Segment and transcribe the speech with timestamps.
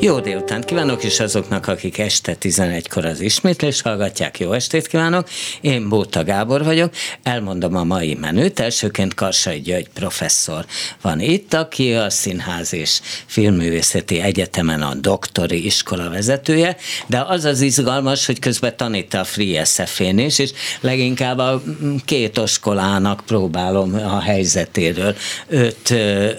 [0.00, 5.28] Jó délután kívánok, és azoknak, akik este 11-kor az ismétlés hallgatják, jó estét kívánok.
[5.60, 8.60] Én Bóta Gábor vagyok, elmondom a mai menüt.
[8.60, 10.64] Elsőként Karsai György professzor
[11.02, 16.76] van itt, aki a Színház és Filmművészeti Egyetemen a doktori iskola vezetője,
[17.06, 20.50] de az az izgalmas, hogy közben tanít a Free SF-én is, és
[20.80, 21.62] leginkább a
[22.04, 25.16] két oskolának próbálom a helyzetéről
[25.48, 25.90] őt,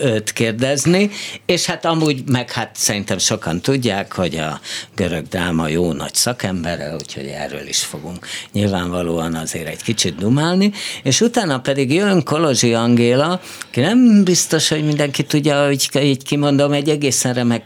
[0.01, 1.09] őt kérdezni,
[1.45, 4.59] és hát amúgy meg hát szerintem sokan tudják, hogy a
[4.95, 10.71] görög dráma jó nagy szakembere, úgyhogy erről is fogunk nyilvánvalóan azért egy kicsit dumálni,
[11.03, 16.71] és utána pedig jön Kolozsi Angéla, ki nem biztos, hogy mindenki tudja, hogy így kimondom,
[16.71, 17.63] egy egészen remek,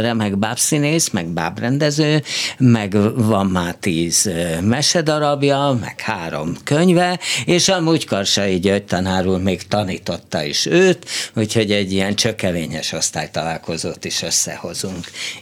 [0.00, 2.22] remek bábszínész, meg bábrendező,
[2.58, 10.42] meg van már tíz mesedarabja, meg három könyve, és amúgy Karsai György tanár még tanította
[10.42, 14.97] is őt, úgyhogy egy ilyen csökevényes osztálytalálkozót is összehozunk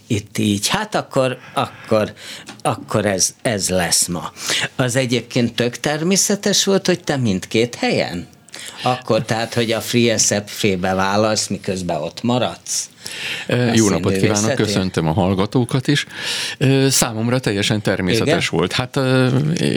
[0.07, 0.69] itt így.
[0.69, 2.13] Hát akkor, akkor,
[2.63, 4.33] akkor ez, ez lesz ma.
[4.77, 8.29] Az egyébként tök természetes volt, hogy te mindkét helyen?
[8.83, 12.89] Akkor tehát, hogy a Free fébe válasz, miközben ott maradsz?
[13.75, 16.07] Jó napot kívánok, köszöntöm a hallgatókat is.
[16.89, 18.59] Számomra teljesen természetes Igen?
[18.59, 18.73] volt.
[18.73, 18.97] Hát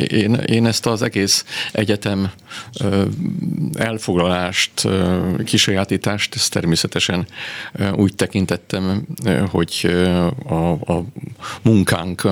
[0.07, 2.31] én, én ezt az egész egyetem
[3.77, 4.71] elfoglalást,
[5.45, 7.27] kisajátítást, ezt természetesen
[7.95, 9.05] úgy tekintettem,
[9.49, 9.91] hogy
[10.47, 11.03] a, a
[11.61, 12.27] munkánk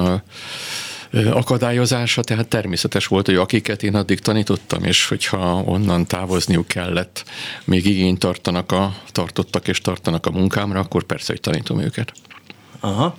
[1.12, 7.24] akadályozása, tehát természetes volt, hogy akiket én addig tanítottam, és hogyha onnan távozniuk kellett,
[7.64, 12.12] még igényt tartanak a, tartottak és tartanak a munkámra, akkor persze, hogy tanítom őket.
[12.80, 13.18] Aha.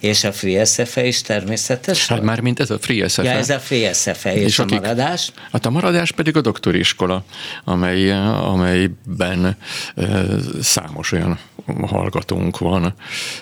[0.00, 2.06] És a Free SFE is természetes?
[2.06, 3.22] Hát már mint ez a Free SFE.
[3.22, 5.32] Ja, ez a Free SFE és, és a akik, maradás?
[5.52, 7.24] Hát a maradás pedig a doktori iskola,
[7.64, 9.56] amely, amelyben
[9.94, 10.24] e,
[10.62, 11.38] számos olyan
[11.86, 12.94] hallgatónk van,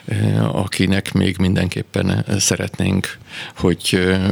[0.04, 3.18] e, akinek még mindenképpen szeretnénk,
[3.56, 4.30] hogy e,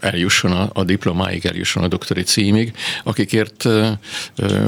[0.00, 2.72] eljusson a, a diplomáig, eljusson a doktori címig,
[3.04, 3.98] akikért e,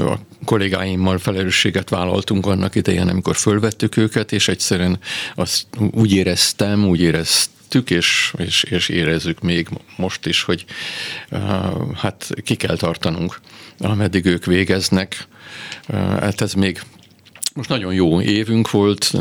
[0.05, 4.99] a kollégáimmal felelősséget vállaltunk annak idején, amikor fölvettük őket, és egyszerűen
[5.35, 10.65] azt úgy éreztem, úgy éreztük, és, és, és érezzük még most is, hogy
[11.95, 13.39] hát ki kell tartanunk,
[13.79, 15.27] ameddig ők végeznek.
[15.87, 16.81] Uh, hát ez még
[17.53, 19.13] most nagyon jó évünk volt,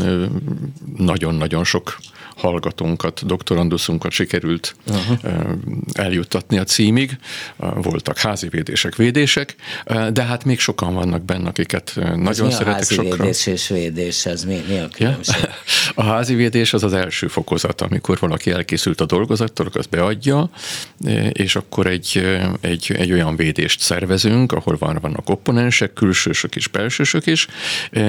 [0.97, 1.99] nagyon-nagyon sok
[2.41, 5.19] hallgatónkat, doktoranduszunkat sikerült uh-huh.
[5.93, 7.19] eljuttatni a címig.
[7.57, 9.55] Voltak házi védések, védések,
[10.13, 12.65] de hát még sokan vannak benne, akiket nagyon ez szeretek.
[12.65, 13.17] Mi a házi sokra.
[13.17, 15.35] védés és védés, ez mi, mi a különbség?
[15.43, 15.49] Ja?
[15.95, 20.51] A házi védés az az első fokozat, amikor valaki elkészült a dolgozattól, az beadja,
[21.33, 27.27] és akkor egy, egy, egy olyan védést szervezünk, ahol van, vannak opponensek, külsősök és belsősök
[27.27, 27.47] is,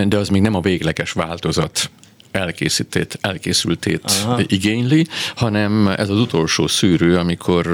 [0.08, 1.90] de az még nem a végleges változat
[2.32, 4.40] elkészítét, elkészültét Aha.
[4.48, 7.68] igényli, hanem ez az utolsó szűrő, amikor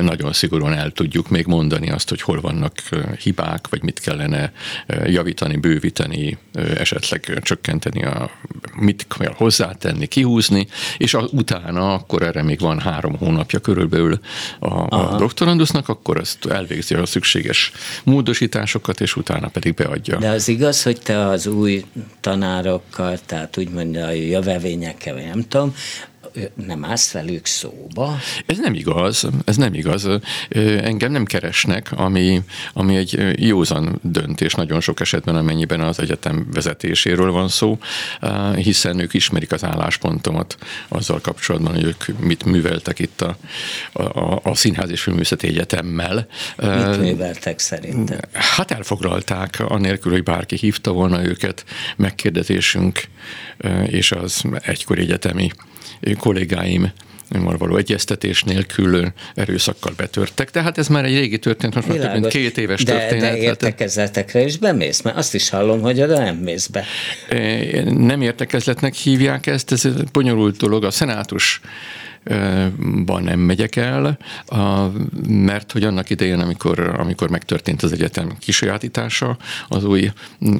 [0.00, 2.74] nagyon szigorúan el tudjuk még mondani azt, hogy hol vannak
[3.22, 4.52] hibák, vagy mit kellene
[5.04, 6.38] javítani, bővíteni,
[6.76, 8.30] esetleg csökkenteni, a,
[8.76, 10.66] mit kell hozzátenni, kihúzni,
[10.98, 14.20] és a, utána akkor erre még van három hónapja körülbelül
[14.58, 17.72] a, a doktorandusznak, akkor azt elvégzi a szükséges
[18.04, 20.18] módosításokat, és utána pedig beadja.
[20.18, 21.84] De az igaz, hogy te az új
[22.20, 25.74] tanárokkal, tehát úgymond a jövevényekkel, vagy nem tudom,
[26.66, 28.18] nem állsz velük szóba?
[28.46, 30.08] Ez nem igaz, ez nem igaz.
[30.82, 32.42] Engem nem keresnek, ami,
[32.72, 37.78] ami egy józan döntés nagyon sok esetben, amennyiben az egyetem vezetéséről van szó,
[38.54, 40.56] hiszen ők ismerik az álláspontomat
[40.88, 43.36] azzal kapcsolatban, hogy ők mit műveltek itt a,
[43.92, 46.26] a, a Színház és Filművészeti Egyetemmel.
[46.56, 48.18] Mit műveltek szerintem?
[48.32, 51.64] Hát elfoglalták, anélkül, hogy bárki hívta volna őket,
[51.96, 53.02] megkérdezésünk,
[53.86, 55.50] és az egykori egyetemi
[56.18, 56.92] kollégáim
[57.38, 60.50] való egyeztetés nélkül erőszakkal betörtek.
[60.50, 63.32] Tehát ez már egy régi történet, most már több mint két éves de, történet.
[63.32, 65.02] De értekezletekre is bemész?
[65.02, 66.84] Mert azt is hallom, hogy oda nem mész be.
[67.84, 70.84] Nem értekezletnek hívják ezt, ez egy bonyolult dolog.
[70.84, 71.60] A szenátus
[73.04, 74.18] ban nem megyek el,
[75.28, 79.36] mert hogy annak idején, amikor, amikor megtörtént az egyetem kisajátítása
[79.68, 80.10] az új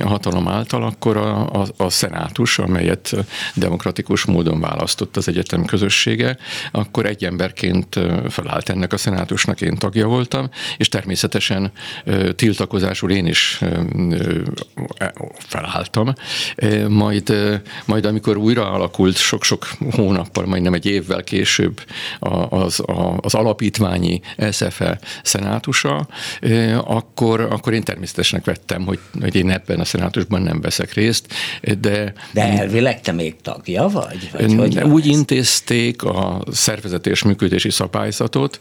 [0.01, 3.17] hatalom által, akkor a, a, a szenátus, amelyet
[3.55, 6.37] demokratikus módon választott az egyetem közössége,
[6.71, 11.73] akkor egy emberként felállt ennek a szenátusnak, én tagja voltam, és természetesen
[12.35, 13.61] tiltakozásul én is
[15.39, 16.13] felálltam.
[16.89, 17.35] Majd,
[17.85, 21.81] majd amikor újra alakult sok-sok hónappal, majdnem egy évvel később, később
[22.49, 22.83] az,
[23.17, 24.21] az alapítványi
[24.51, 26.09] SFE szenátusa,
[26.85, 31.27] akkor, akkor én természetesen vettem, hogy, hogy én ebben a szenátusban nem veszek részt,
[31.81, 32.13] de...
[32.33, 34.31] De elvileg te még tagja vagy?
[34.33, 35.17] vagy hogy úgy ez?
[35.17, 38.59] intézték a szervezet és működési szabályzatot,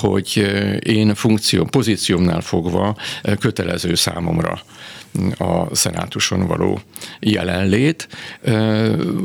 [0.00, 0.50] hogy
[0.84, 2.96] én funkció, pozíciómnál fogva
[3.38, 4.62] kötelező számomra
[5.38, 6.80] a szenátuson való
[7.20, 8.08] jelenlét.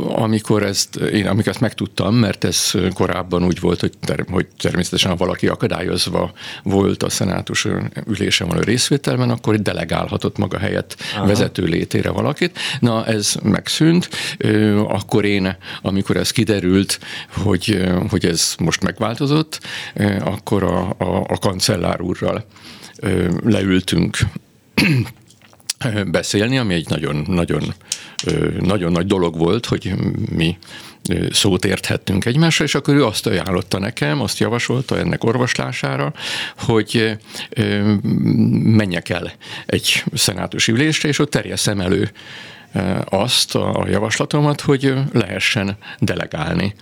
[0.07, 5.11] Amikor ezt, én amikor ezt megtudtam, mert ez korábban úgy volt, hogy, ter, hogy természetesen
[5.11, 6.31] ha valaki akadályozva
[6.63, 7.67] volt a szenátus
[8.07, 11.25] ülésen való részvételben, akkor delegálhatott maga helyett Aha.
[11.25, 12.59] vezető létére valakit.
[12.79, 14.09] Na, ez megszűnt.
[14.87, 16.99] Akkor én, amikor ez kiderült,
[17.29, 19.59] hogy, hogy ez most megváltozott,
[20.19, 22.45] akkor a, a, a kancellár úrral
[23.43, 24.17] leültünk
[26.07, 27.73] beszélni, ami egy nagyon, nagyon,
[28.59, 29.93] nagyon nagy dolog volt, hogy
[30.31, 30.57] mi
[31.31, 36.13] szót érthettünk egymásra, és akkor ő azt ajánlotta nekem, azt javasolta ennek orvoslására,
[36.57, 37.17] hogy
[38.63, 39.33] menjek el
[39.65, 42.11] egy szenátus ülésre, és ott terjeszem elő
[43.05, 46.73] azt a javaslatomat, hogy lehessen delegálni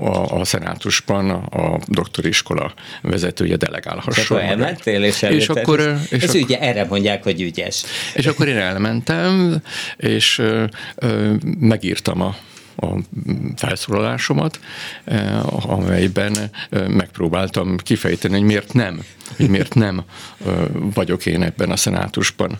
[0.00, 4.24] a, a szenátusban a doktori iskola vezetője delegálhasson.
[4.24, 7.84] És akkor elmentél, és, és akkor, és ez akkor, ugye erre mondják, hogy ügyes.
[8.14, 9.62] És akkor én elmentem,
[9.96, 10.42] és
[11.58, 12.36] megírtam a
[12.76, 12.86] a
[13.56, 14.60] felszólalásomat,
[15.04, 19.02] eh, amelyben eh, megpróbáltam kifejteni, hogy miért nem,
[19.36, 20.02] hogy miért nem
[20.46, 20.54] eh,
[20.94, 22.58] vagyok én ebben a szenátusban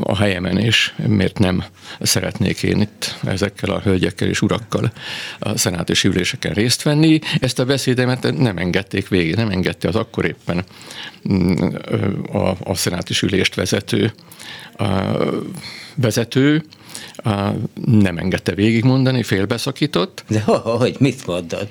[0.00, 1.64] a helyemen, és miért nem
[2.00, 4.92] szeretnék én itt ezekkel a hölgyekkel és urakkal
[5.38, 7.18] a szenátusi üléseken részt venni.
[7.40, 10.64] Ezt a beszédemet nem engedték végig, nem engedte az akkor éppen
[11.32, 11.74] mm,
[12.32, 14.12] a, a szenátus ülést vezető
[14.78, 14.86] a
[15.94, 16.64] vezető,
[17.84, 20.24] nem engedte végigmondani, félbeszakított.
[20.28, 21.68] De hogy, mit mondod?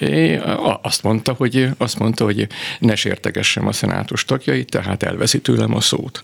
[0.00, 0.40] É,
[0.82, 2.46] azt mondta, hogy, azt mondta, hogy
[2.78, 6.22] ne sértegessem a szenátus tagjait, tehát elveszi tőlem a szót.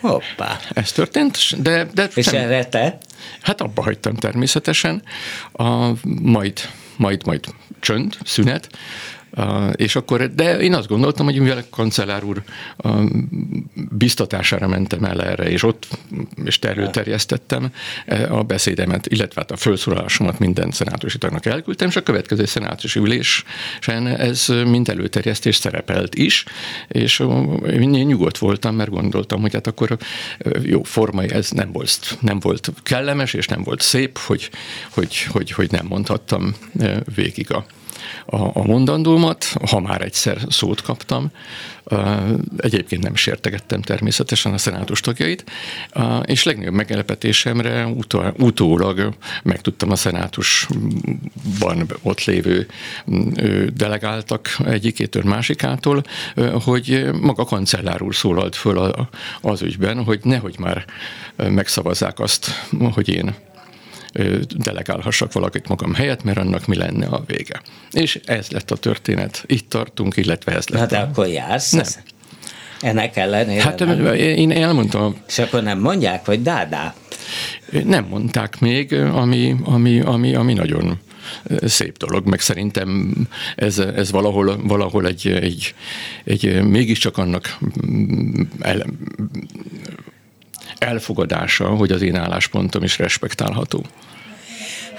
[0.00, 0.60] Hoppá.
[0.72, 1.86] Ez történt, de...
[1.94, 2.98] de És nem, erre te?
[3.40, 5.02] Hát abba hagytam természetesen,
[5.52, 5.92] a,
[6.22, 6.60] majd,
[6.96, 7.44] majd, majd
[7.80, 8.68] csönd, szünet,
[9.72, 12.42] és akkor, de én azt gondoltam, hogy mivel kancellár úr
[13.74, 15.88] biztatására mentem el erre, és ott
[16.44, 17.70] és terjesztettem
[18.06, 23.00] e, a beszédemet, illetve hát a felszólalásomat minden szenátusi tagnak elküldtem, és a következő szenátusi
[23.00, 26.44] ülésen ez mind előterjesztés szerepelt is,
[26.88, 27.22] és
[27.70, 29.96] én nyugodt voltam, mert gondoltam, hogy hát akkor
[30.62, 34.50] jó formai, ez nem volt, nem volt kellemes, és nem volt szép, hogy,
[34.90, 36.54] hogy, hogy, hogy nem mondhattam
[37.14, 37.66] végig a
[38.26, 41.30] a, a mondandómat, ha már egyszer szót kaptam.
[42.56, 45.44] Egyébként nem sértegettem természetesen a szenátus tagjait,
[46.22, 47.86] és legnagyobb megelepetésemre
[48.38, 52.66] utólag megtudtam a szenátusban ott lévő
[53.74, 56.02] delegáltak egyikétől másikától,
[56.64, 58.94] hogy maga kancellár úr szólalt föl
[59.40, 60.84] az ügyben, hogy nehogy már
[61.36, 62.50] megszavazzák azt,
[62.92, 63.34] hogy én
[64.56, 67.62] delegálhassak valakit magam helyett, mert annak mi lenne a vége.
[67.90, 69.44] És ez lett a történet.
[69.46, 70.80] Itt tartunk, illetve ez lett.
[70.80, 71.00] Hát a...
[71.00, 71.70] akkor jársz?
[71.70, 71.84] Nem.
[72.80, 74.14] Ennek ellenére Hát nem?
[74.14, 75.16] én elmondtam.
[75.28, 76.94] És akkor nem mondják, hogy dádá?
[77.84, 80.98] Nem mondták még, ami, ami, ami, ami nagyon
[81.62, 83.12] szép dolog, meg szerintem
[83.56, 85.74] ez, ez valahol, valahol egy, egy,
[86.24, 87.58] egy mégiscsak annak
[88.60, 88.86] el,
[90.78, 93.84] elfogadása, hogy az én álláspontom is respektálható.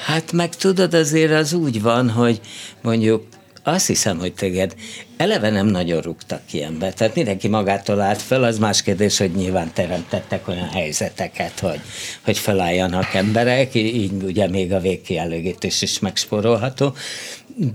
[0.06, 2.40] Hát meg tudod, azért az úgy van, hogy
[2.82, 3.24] mondjuk
[3.68, 4.76] azt hiszem, hogy téged
[5.18, 6.94] eleve nem nagyon rúgtak ember.
[6.94, 11.82] Tehát mindenki magától állt fel, az más kérdés, hogy nyilván teremtettek olyan helyzeteket, hogy,
[12.22, 16.94] hogy felálljanak emberek, így ugye még a végkielőgítés is megsporolható,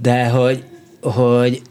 [0.03, 0.65] de hogy,
[1.01, 1.63] hogy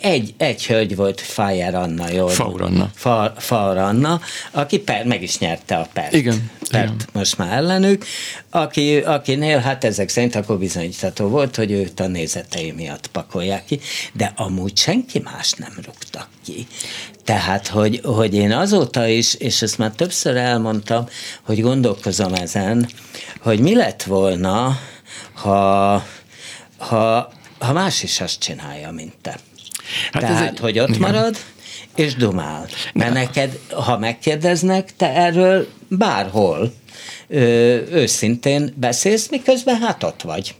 [0.00, 2.90] egy, egy hölgy volt, Fájer Anna, jól Faur Anna.
[2.94, 6.12] Fa, Faur Anna, aki per, meg is nyerte a pert.
[6.12, 6.50] Igen.
[6.70, 7.06] Pert igen.
[7.12, 8.04] most már ellenük,
[8.50, 13.80] aki, akinél hát ezek szerint akkor bizonyítható volt, hogy őt a nézetei miatt pakolják ki,
[14.12, 16.66] de amúgy senki más nem rúgtak ki.
[17.24, 21.06] Tehát, hogy, hogy én azóta is, és ezt már többször elmondtam,
[21.42, 22.88] hogy gondolkozom ezen,
[23.40, 24.78] hogy mi lett volna,
[25.32, 25.92] ha,
[26.78, 29.38] ha, ha más is azt csinálja, mint te.
[30.12, 31.00] Hát Tehát, ez egy, hogy ott igen.
[31.00, 31.36] marad,
[31.94, 32.66] és dumál.
[32.92, 36.72] Mert neked, ha megkérdeznek, te erről bárhol
[37.28, 37.38] ö,
[37.90, 40.54] őszintén beszélsz, miközben hát ott vagy.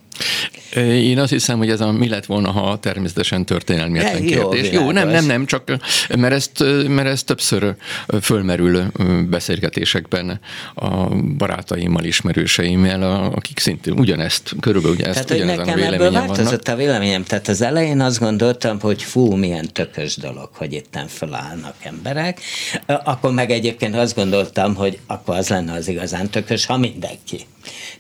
[0.77, 4.71] Én azt hiszem, hogy ez a mi lett volna, ha természetesen történelmi kérdés.
[4.71, 5.79] Jó, jó, nem, nem, nem, csak
[6.19, 7.75] mert ezt, mert ezt többször
[8.21, 8.85] fölmerül
[9.31, 10.41] beszélgetésekben
[10.75, 13.03] a barátaimmal, ismerőseimmel,
[13.35, 16.69] akik szintén ugyanezt, körülbelül ugyanezt, Tehát, ugyanezen nekem a véleményen vannak.
[16.69, 17.25] a véleményem.
[17.25, 22.41] Tehát az elején azt gondoltam, hogy fú, milyen tökös dolog, hogy itten felállnak emberek.
[22.87, 27.47] Akkor meg egyébként azt gondoltam, hogy akkor az lenne az igazán tökös, ha mindenki.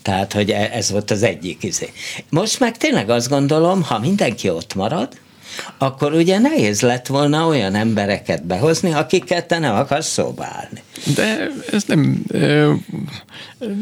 [0.02, 1.92] Tehát, hogy e- ez volt az egyik izé.
[2.28, 5.08] Most meg tényleg azt gondolom, ha mindenki ott marad,
[5.78, 10.82] akkor ugye nehéz lett volna olyan embereket behozni, akiket te nem akarsz szóba állni.
[11.14, 12.24] De ez nem,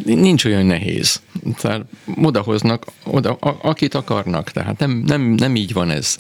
[0.05, 1.21] nincs olyan nehéz.
[1.61, 1.81] Tehát
[2.23, 3.33] odahoznak, oda,
[3.63, 6.17] akit akarnak, tehát nem, nem, nem így van ez.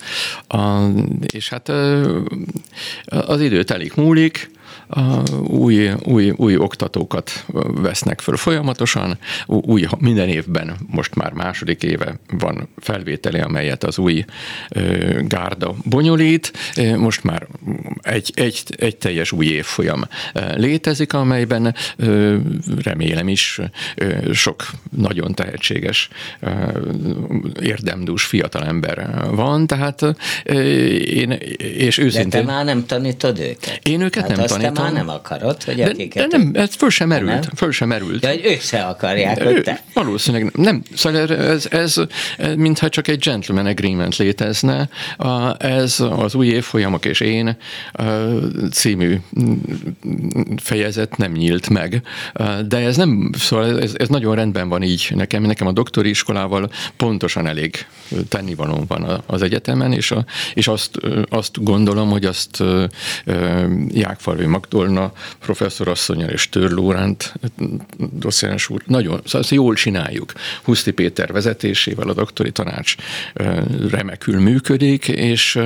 [0.49, 0.81] A,
[1.33, 1.69] és hát
[3.05, 4.51] az idő telik múlik,
[5.43, 12.69] új, új, új oktatókat vesznek föl folyamatosan, új, minden évben, most már második éve van
[12.77, 14.25] felvételi, amelyet az új
[15.21, 16.53] gárda bonyolít,
[16.97, 17.47] most már
[18.01, 20.05] egy, egy, egy teljes új évfolyam
[20.55, 21.75] létezik, amelyben
[22.83, 23.61] remélem is
[24.33, 24.67] sok
[24.97, 26.09] nagyon tehetséges,
[27.61, 30.03] érdemdús fiatalember van, tehát
[31.05, 32.29] én, és őszintén...
[32.29, 33.81] De te már nem tanítod őket?
[33.83, 36.29] Én őket hát nem tanítom már nem akarod, hogy de, akiket...
[36.29, 37.31] De nem, ez föl sem merült.
[37.31, 37.43] Nem?
[37.57, 38.21] Föl sem merült.
[38.21, 39.83] De hogy ők se akarják, hogy te.
[39.95, 40.83] Valószínűleg nem.
[40.95, 41.97] Szóval ez, ez, ez
[42.57, 44.89] mintha csak egy gentleman agreement létezne.
[45.59, 47.57] Ez az új évfolyamok és én
[48.73, 49.21] című
[50.57, 52.03] fejezet nem nyílt meg.
[52.67, 55.43] De ez nem, szóval ez, ez nagyon rendben van így nekem.
[55.43, 57.87] Nekem a doktori iskolával pontosan elég
[58.29, 62.63] tennivalóm van az egyetemen, és, a, és azt, azt gondolom, hogy azt
[63.89, 67.35] Jákfalvi Magdolna professzorasszonyal és Tör Lóránt
[68.13, 70.33] doszens úr, nagyon, szóval ezt jól csináljuk.
[70.63, 72.95] Huszti Péter vezetésével a doktori tanács
[73.91, 75.59] remekül működik, és,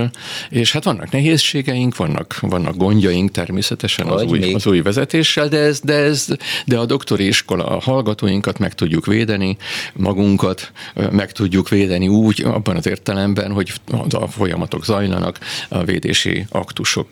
[0.50, 5.80] és hát vannak nehézségeink, vannak, vannak gondjaink természetesen az új, az új vezetéssel, de, ez,
[5.80, 6.26] de, ez,
[6.66, 9.56] de a doktori iskola a hallgatóinkat meg tudjuk védeni,
[9.94, 10.72] magunkat
[11.10, 13.72] meg tudjuk védeni úgy, abban az értelemben, hogy
[14.10, 17.08] a folyamatok zajlanak, a védési aktusok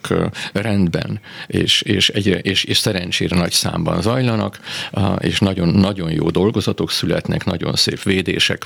[0.52, 4.60] rendben és és, egyre, és, és szerencsére nagy számban zajlanak,
[5.18, 8.62] és nagyon, nagyon jó dolgozatok születnek, nagyon szép védések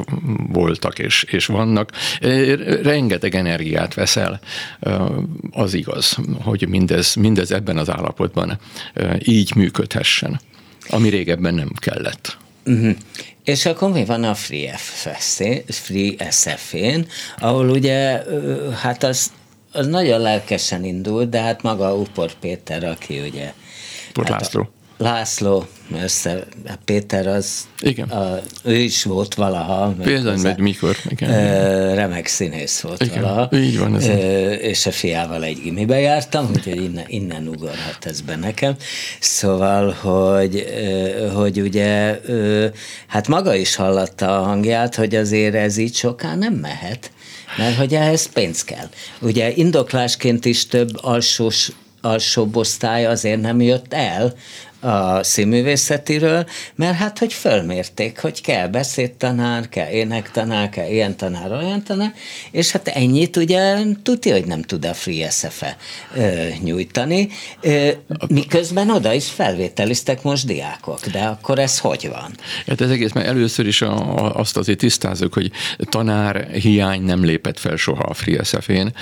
[0.52, 1.92] voltak és, és vannak.
[2.82, 4.40] Rengeteg energiát veszel,
[5.50, 8.58] az igaz, hogy mindez, mindez ebben az állapotban
[9.24, 10.40] így működhessen,
[10.88, 12.36] ami régebben nem kellett.
[12.64, 12.96] Uh-huh.
[13.44, 14.78] És akkor mi van a Free
[16.30, 17.06] SF-én,
[17.38, 18.22] ahol ugye,
[18.80, 19.30] hát az
[19.76, 23.52] az nagyon lelkesen indult, de hát maga Upor Péter, aki ugye...
[24.10, 24.68] Upor hát László.
[24.98, 25.66] László,
[26.02, 26.46] össze,
[26.84, 28.08] Péter az, igen.
[28.08, 29.94] A, ő is volt valaha.
[30.02, 30.96] Például megy mikor.
[31.08, 33.56] Igen, ö, remek színész volt igen, valaha.
[33.56, 33.94] Így van.
[33.94, 38.74] Ez ö, és a fiával egy gimibe jártam, úgyhogy innen, innen ugorhat ez be nekem.
[39.20, 42.66] Szóval, hogy, ö, hogy ugye, ö,
[43.06, 47.10] hát maga is hallatta a hangját, hogy azért ez így soká nem mehet
[47.56, 48.88] mert hogy ehhez pénz kell.
[49.20, 51.70] Ugye indoklásként is több alsós
[52.00, 54.34] alsóbb osztály azért nem jött el,
[54.80, 61.82] a színművészetiről, mert hát, hogy fölmérték, hogy kell beszédtanár, kell énektanár, kell ilyen tanár, olyan
[61.82, 62.14] tanár,
[62.50, 65.76] és hát ennyit ugye tudja, hogy nem tud a Free SFE
[66.62, 67.28] nyújtani,
[67.60, 67.88] ö,
[68.28, 72.30] miközben oda is felvételiztek most diákok, de akkor ez hogy van?
[72.66, 77.24] Hát ez egész, mert először is a, a, azt azért tisztázunk, hogy tanár hiány nem
[77.24, 78.94] lépett fel soha a Free SFE-n,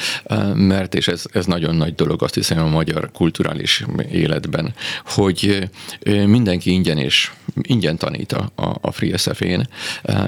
[0.54, 5.63] mert és ez, ez nagyon nagy dolog, azt hiszem a magyar kulturális életben, hogy
[6.26, 7.30] mindenki ingyen és
[7.62, 9.68] ingyen tanít a, a Free SF-én,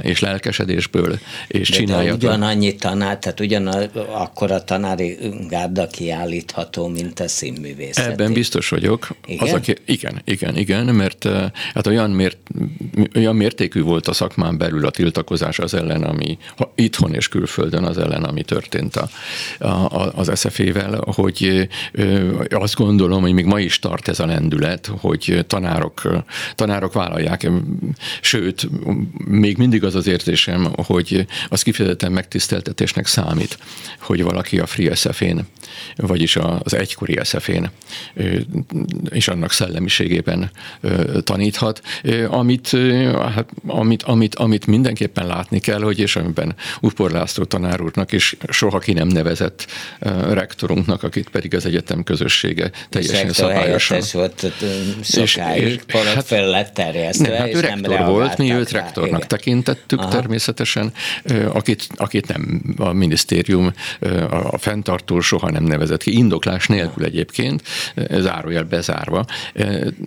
[0.03, 2.17] és lelkesedésből, és de csinálja.
[2.17, 3.67] De ugyanannyi tanár, tehát ugyan
[4.13, 8.07] akkor a tanári gárda kiállítható, mint a színművészet.
[8.07, 9.09] Ebben biztos vagyok.
[9.27, 9.47] Igen?
[9.47, 11.29] Az, aki, igen, igen, igen, mert
[11.75, 12.39] hát olyan, mért,
[13.15, 16.39] olyan mértékű volt a szakmán belül a tiltakozás az ellen, ami
[16.75, 19.09] itthon és külföldön az ellen, ami történt a,
[19.59, 21.69] a, az SZF-vel, hogy
[22.49, 26.25] azt gondolom, hogy még ma is tart ez a lendület, hogy tanárok,
[26.55, 27.51] tanárok vállalják.
[28.21, 28.69] Sőt,
[29.25, 33.59] még mindig az az érzésem, hogy az kifejezetten megtiszteltetésnek számít,
[34.01, 35.47] hogy valaki a Free SF-én,
[35.97, 37.71] vagyis az egykori SF-én
[39.11, 40.51] és annak szellemiségében
[41.23, 41.83] taníthat,
[42.29, 42.77] amit,
[43.35, 48.37] hát, amit, amit, amit mindenképpen látni kell, hogy és amiben Upor László tanár úrnak és
[48.49, 49.67] soha ki nem nevezett
[50.29, 54.03] rektorunknak, akit pedig az egyetem közössége teljesen szabályosan.
[54.13, 54.53] volt
[55.03, 58.71] sokáig, és, hát, fel lett beterjesztő, nem, hát ő és rektor nem volt, mi őt
[58.71, 58.81] rá.
[58.81, 59.29] rektornak Igen.
[59.29, 60.09] tekintettük Aha.
[60.09, 60.93] természetesen,
[61.53, 67.63] akit, akit nem a minisztérium a, a fenntartó soha nem nevezett ki, indoklás nélkül egyébként,
[68.11, 69.25] zárójel bezárva.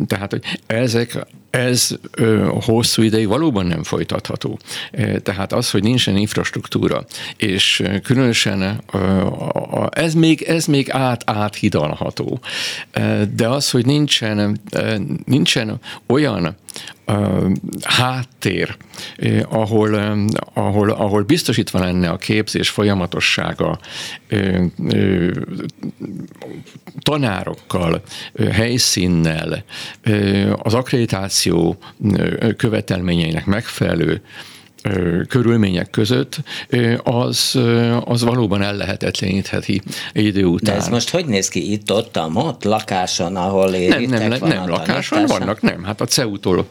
[0.08, 1.18] Tehát, hogy ezek
[1.50, 4.60] ez ö, hosszú ideig valóban nem folytatható.
[5.24, 7.06] Tehát az, hogy nincsen infrastruktúra,
[7.38, 9.28] és különösen ö,
[9.90, 12.40] ez még, ez még át, áthidalható.
[13.36, 14.62] De az, hogy nincsen,
[15.26, 16.56] nincsen olyan
[17.84, 18.78] háttér,
[19.50, 19.94] ahol,
[20.54, 23.80] ahol, ahol biztosítva lenne a képzés folyamatossága,
[27.00, 28.02] tanárokkal,
[28.52, 29.64] helyszínnel,
[30.58, 31.78] az akkreditáció
[32.58, 34.22] követelményeinek megfelelő
[35.28, 36.38] körülmények között,
[37.04, 37.60] az,
[38.06, 39.82] az valóban ellehetetlenítheti
[40.14, 40.76] idő De után.
[40.76, 44.68] ez most hogy néz ki itt, ott, ott, lakáson, ahol nem, nem, van nem a
[44.68, 45.84] lakáson vannak, nem.
[45.84, 46.66] Hát a CEU-tól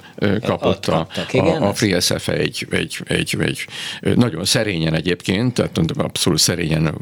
[0.44, 1.78] kapott a, kaptak, igen, a, a ezt?
[1.78, 3.66] Free SFE egy, egy, egy, egy,
[4.16, 6.94] nagyon szerényen egyébként, tehát abszolút szerényen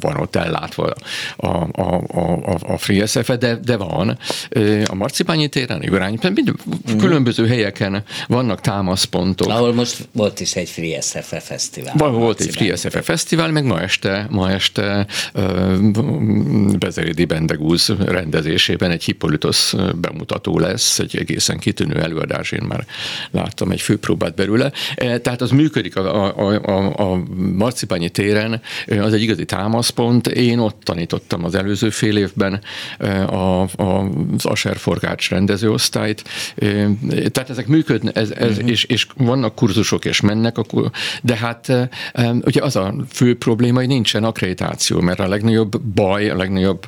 [0.00, 0.92] van ott ellátva
[1.36, 4.18] a, a, a, a, a Free SFE, de, de van.
[4.84, 6.52] A Marcibányi téren, Igorány, mind,
[6.86, 6.98] Mhm.
[6.98, 9.48] különböző helyeken vannak támaszpontok.
[9.48, 11.94] Ahol most volt is egy Free SFE fesztivál.
[11.96, 15.06] Van, volt egy Free SFE fesztivál, meg ma este, ma este
[16.78, 22.86] Bezerédi Bendegúz rendezésében egy Hippolytos bemutató lesz, egy egészen kitűnő előadás, én már
[23.30, 24.72] láttam egy főpróbát belőle.
[24.94, 28.60] Eh, Tehát az működik a, a, a, a Marcibányi téren,
[29.00, 30.26] az egy igazi támaszpont.
[30.26, 32.60] Én ott tanítottam az előző fél évben
[33.26, 36.24] a, a, az Aser Forgács rendezőosztályt.
[36.54, 36.86] Eh,
[37.32, 38.70] Tehát ezek működnek, ez, ez, uh-huh.
[38.70, 39.54] és, és vannak
[39.92, 40.90] kurzusok, és mennek, akkor,
[41.22, 46.30] de hát eh, ugye az a fő probléma, hogy nincsen akkreditáció, mert a legnagyobb baj,
[46.30, 46.86] a legnagyobb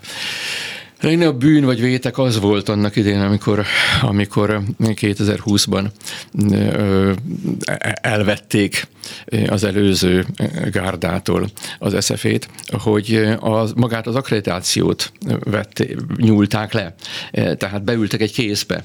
[1.01, 3.65] a legnagyobb bűn vagy vétek az volt annak idén, amikor,
[4.03, 5.85] amikor 2020-ban
[6.51, 7.13] ö,
[7.95, 8.87] elvették
[9.47, 10.27] az előző
[10.71, 11.49] gárdától
[11.79, 15.13] az SZF-ét, hogy az, magát az akkreditációt
[15.45, 16.95] vetté, nyúlták le.
[17.57, 18.85] Tehát beültek egy kézbe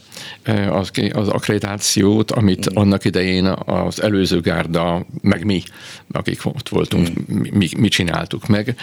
[0.70, 5.62] az, az akkreditációt, amit annak idején az előző gárda, meg mi,
[6.12, 7.08] akik ott voltunk,
[7.52, 8.76] mi, mi csináltuk meg,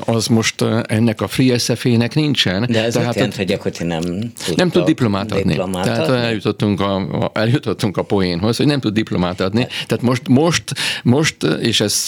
[0.00, 2.55] az most ennek a Free SF-ének nincsen.
[2.64, 5.48] De ez Tehát azt jelenti, hogy gyakorlatilag nem tud nem tud diplomát adni.
[5.48, 6.20] diplomát Tehát adni?
[6.20, 9.66] eljutottunk a, a, eljutottunk a poénhoz, hogy nem tud diplomát adni.
[9.86, 10.62] Tehát most, most,
[11.02, 12.06] most és ez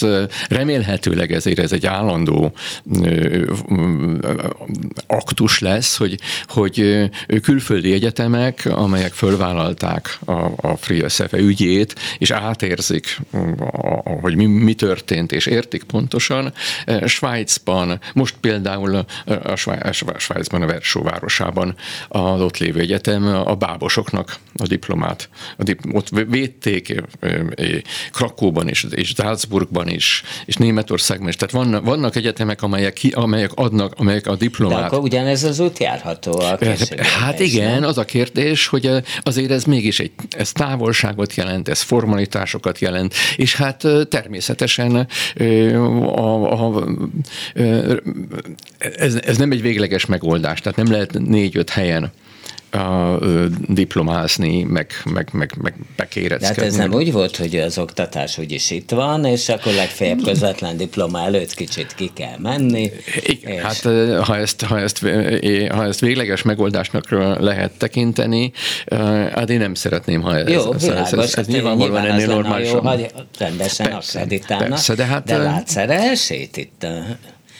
[0.49, 2.53] remélhetőleg ezért ez egy állandó
[5.07, 7.09] aktus lesz, hogy, hogy
[7.41, 13.19] külföldi egyetemek, amelyek fölvállalták a, a Free SFE ügyét, és átérzik,
[13.71, 16.53] a, hogy mi, mi történt, és értik pontosan.
[17.05, 19.05] Svájcban, most például
[19.43, 21.75] a, Svájc, a Svájcban, a Versó városában
[22.07, 25.29] az ott lévő egyetem a bábosoknak a diplomát.
[25.57, 27.03] A dip, ott védték
[28.11, 31.35] Krakóban is, és Salzburgban is, és Németországban is.
[31.35, 34.79] Tehát vannak, vannak egyetemek, amelyek, ki, amelyek adnak, amelyek a diplomát.
[34.79, 36.57] De akkor ugyanez az út járható a
[37.19, 38.91] Hát igen, az a kérdés, hogy
[39.23, 45.07] azért ez mégis egy ez távolságot jelent, ez formalitásokat jelent, és hát természetesen
[46.15, 46.87] a, a,
[48.77, 52.11] ez, ez nem egy végleges megoldás, tehát nem lehet négy-öt helyen
[52.71, 56.55] a, ö, diplomázni, meg, meg, meg, meg bekéreckedni.
[56.55, 60.21] De hát ez nem úgy volt, hogy az oktatás úgyis itt van, és akkor legfeljebb
[60.23, 62.91] közvetlen diploma előtt kicsit ki kell menni.
[63.23, 63.61] Igen, és...
[63.61, 63.81] hát
[64.25, 64.99] ha ezt, ha, ezt,
[65.69, 68.51] ha ezt végleges megoldásnak lehet tekinteni,
[69.33, 72.71] hát én nem szeretném, ha ez, jó, ez, világos, ez, ez, ez nyilvánvalóan ennél normális.
[72.71, 74.69] Jó, hogy rendesen persze, akreditálnak.
[74.69, 76.85] Persze, de, hát, de látsz erre esélyt itt,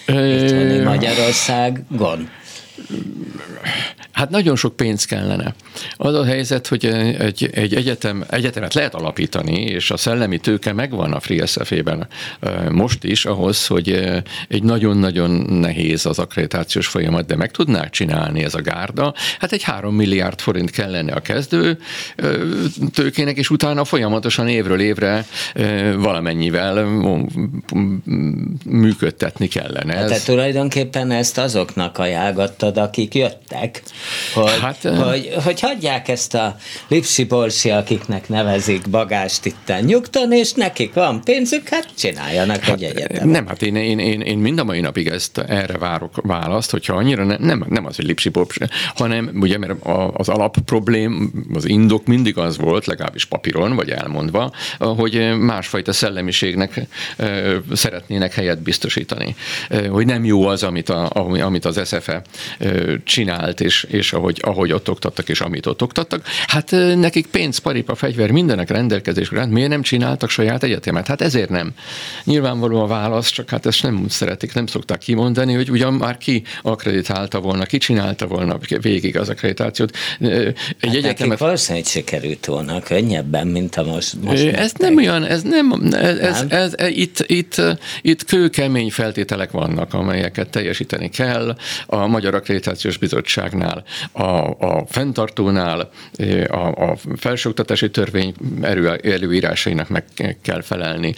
[0.08, 2.30] itt Magyarországon?
[4.12, 5.54] Hát nagyon sok pénz kellene.
[5.96, 6.86] Az a helyzet, hogy
[7.20, 12.08] egy, egy egyetem, egyetemet lehet alapítani, és a szellemi tőke megvan a FreeSF-ben
[12.70, 13.90] most is ahhoz, hogy
[14.48, 19.14] egy nagyon-nagyon nehéz az akkreditációs folyamat, de meg tudná csinálni ez a gárda.
[19.40, 21.80] Hát egy három milliárd forint kellene a kezdő
[22.94, 25.26] tőkének, és utána folyamatosan évről évre
[25.96, 26.86] valamennyivel
[28.66, 29.96] működtetni kellene.
[29.96, 31.98] Hát te tulajdonképpen ezt azoknak
[32.70, 33.84] ajánlgattad, akik jöttek,
[34.34, 36.56] hogy, hát, hogy, hogy hagyják ezt a
[36.88, 37.28] lipsi
[37.70, 43.24] akiknek nevezik bagást itten nyugton, és nekik van pénzük, hát csináljanak hát, egy egyetemet.
[43.24, 46.96] Nem, hát én, én, én, én mind a mai napig ezt erre várok választ, hogyha
[46.96, 48.32] annyira ne, nem, nem az, hogy lipsi
[48.96, 49.74] hanem ugye, mert
[50.14, 56.82] az alapproblém, az indok mindig az volt, legalábbis papíron, vagy elmondva, hogy másfajta szellemiségnek
[57.74, 59.36] szeretnének helyet biztosítani.
[59.90, 61.10] Hogy nem jó az, amit, a,
[61.42, 62.22] amit az SFE
[63.04, 66.26] csinált, és, és ahogy, ahogy ott oktattak, és amit ott oktattak.
[66.48, 71.08] Hát nekik pénz, paripa, fegyver, mindenek rendelkezésre, hát miért nem csináltak saját egyetemet?
[71.08, 71.74] Hát ezért nem.
[72.24, 76.44] Nyilvánvaló a válasz, csak hát ezt nem szeretik, nem szokták kimondani, hogy ugyan már ki
[76.62, 79.96] akreditálta volna, ki csinálta volna végig az akkreditációt.
[80.20, 81.40] Egy hát egyetemet...
[81.40, 84.14] valószínűleg sikerült volna könnyebben, mint a most.
[84.22, 87.62] most ez nem olyan, ez nem, ez, ez, ez, ez, itt, itt,
[88.02, 95.90] itt kőkemény feltételek vannak, amelyeket teljesíteni kell a Magyar Akkreditációs Bizottságnál, a, a fenntartónál,
[96.48, 100.04] a, a felsőoktatási törvény erő, előírásainak meg
[100.42, 101.14] kell felelni.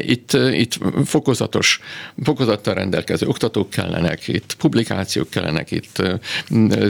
[0.00, 1.80] Itt, itt fokozatos,
[2.22, 6.02] fokozattal rendelkező oktatók kellenek, itt publikációk kellenek, itt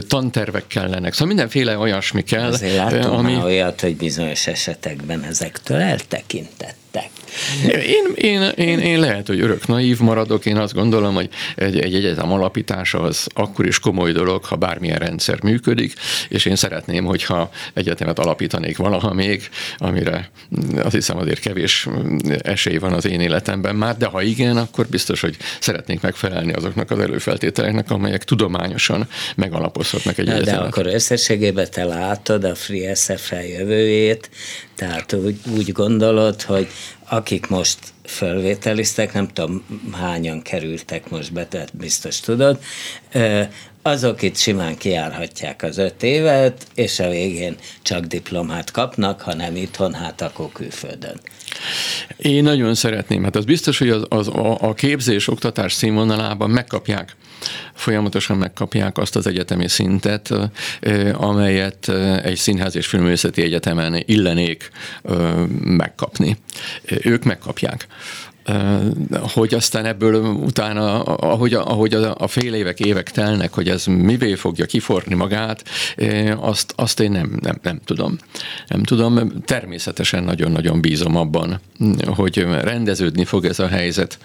[0.07, 2.51] tantervek kellenek, szóval mindenféle olyasmi kell.
[2.51, 3.35] Azért ami...
[3.35, 7.09] olyat, hogy bizonyos esetekben ezektől eltekintettek.
[7.67, 11.95] Én, én, én, én lehet, hogy örök naív maradok, én azt gondolom, hogy egy, egy
[11.95, 15.93] egyetem alapítása az akkor is komoly dolog, ha bármilyen rendszer működik,
[16.29, 20.29] és én szeretném, hogyha egyetemet alapítanék valaha még, amire
[20.83, 21.87] azt hiszem azért kevés
[22.41, 26.91] esély van az én életemben már, de ha igen, akkor biztos, hogy szeretnénk megfelelni azoknak
[26.91, 30.59] az előfeltételeknek, amelyek tudományosan megalapozhatnak egy egyetemet.
[30.59, 34.29] De akkor összességében te látod a Free SFL jövőjét,
[34.75, 36.67] tehát úgy, úgy gondolod, hogy
[37.09, 42.59] akik most fölvételiztek, nem tudom hányan kerültek most be, tehát biztos tudod,
[43.81, 49.55] azok itt simán kiárhatják az öt évet, és a végén csak diplomát kapnak, ha nem
[49.55, 51.19] itthon, hát akkor külföldön.
[52.17, 57.15] Én nagyon szeretném, hát az biztos, hogy az, az, a, a képzés, oktatás színvonalában megkapják,
[57.73, 60.33] folyamatosan megkapják azt az egyetemi szintet,
[61.13, 61.89] amelyet
[62.23, 64.69] egy színház és filmművészeti egyetemen illenék
[65.63, 66.37] megkapni.
[67.01, 67.87] Ők megkapják
[69.33, 74.65] hogy aztán ebből utána, ahogy, ahogy a fél évek, évek telnek, hogy ez mivé fogja
[74.65, 75.63] kiforni magát,
[76.37, 78.17] azt, azt én nem, nem, nem tudom.
[78.67, 81.59] Nem tudom, természetesen nagyon-nagyon bízom abban,
[82.05, 84.17] hogy rendeződni fog ez a helyzet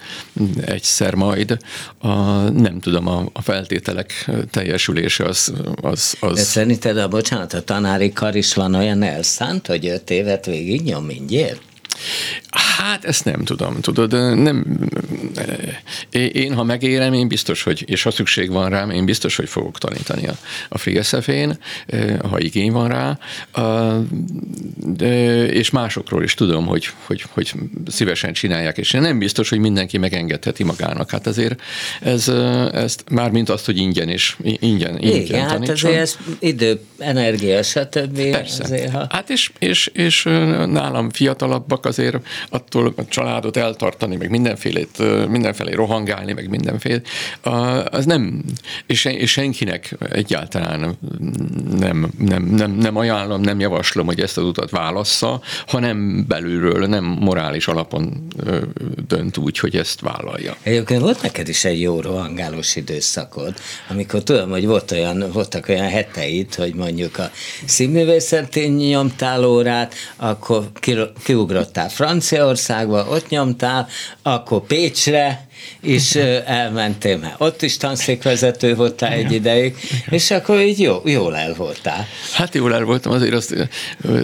[0.65, 1.57] egyszer majd.
[1.97, 2.13] A,
[2.49, 5.53] nem tudom, a, a feltételek teljesülése az...
[5.81, 6.35] az, az...
[6.35, 10.81] De szerinted a, bocsánat, a tanári kar is van olyan elszánt, hogy öt évet végig
[10.81, 11.69] nyom mindjárt?
[12.49, 14.79] Hát ezt nem tudom, tudod, nem,
[16.31, 19.77] én ha megérem, én biztos, hogy, és ha szükség van rám, én biztos, hogy fogok
[19.77, 20.37] tanítani a,
[20.69, 21.57] a FreeSF-én,
[22.29, 23.17] ha igény van rá,
[24.75, 27.53] de, és másokról is tudom, hogy, hogy, hogy
[27.87, 31.09] szívesen csinálják, és nem biztos, hogy mindenki megengedheti magának.
[31.09, 31.61] Hát azért
[32.01, 32.27] ez,
[32.73, 37.63] ezt már mint azt, hogy ingyen és ingyen, ingyen Igen, hát azért ez idő, energia,
[37.63, 38.21] stb.
[38.31, 38.63] Persze.
[38.63, 39.07] Azért, ha...
[39.09, 42.17] Hát és, és, és nálam fiatalabbak azért
[42.49, 47.01] attól a családot eltartani, meg mindenfélét, mindenfelé rohangálni, meg mindenféle,
[47.85, 48.43] az nem,
[48.87, 50.97] és, senkinek egyáltalán
[51.77, 57.03] nem, nem, nem, nem ajánlom, nem javaslom, hogy ezt az utat válassza, hanem belülről, nem
[57.03, 58.27] morális alapon
[59.07, 60.55] dönt úgy, hogy ezt vállalja.
[60.63, 63.53] Egyébként volt neked is egy jó rohangálós időszakod,
[63.89, 67.31] amikor tudom, hogy volt olyan, voltak olyan heteid, hogy mondjuk a
[67.65, 70.71] színművészeti nyomtál órát, akkor
[71.23, 73.87] kiugrottál Franciaországba, ott nyomtál,
[74.21, 75.47] akkor Pécsre,
[75.81, 79.75] és elmentél, mert ott is tanszékvezető voltál egy ideig,
[80.09, 82.07] és akkor így jó, jól el voltál.
[82.33, 83.55] Hát jól el voltam, azért az,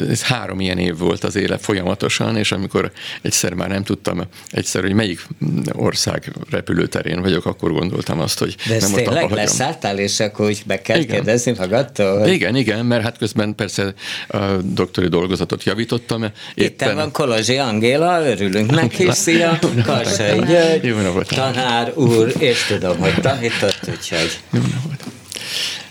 [0.10, 4.82] ez három ilyen év volt az élet folyamatosan, és amikor egyszer már nem tudtam egyszer,
[4.82, 5.28] hogy melyik
[5.71, 10.82] ország repülőterén vagyok, akkor gondoltam azt, hogy De nem tényleg leszálltál, és akkor úgy be
[10.82, 11.15] kell igen.
[11.15, 12.19] kérdezni magadtól?
[12.19, 12.32] Hogy...
[12.32, 13.93] Igen, igen, mert hát közben persze
[14.28, 16.23] a doktori dolgozatot javítottam.
[16.54, 16.89] Éppen...
[16.89, 20.86] Itt van Kolozsi Angéla, örülünk neki, szia, Karsai György.
[20.86, 20.97] Jó
[21.28, 24.40] tanár úr, és tudom, hogy tanított, úgyhogy...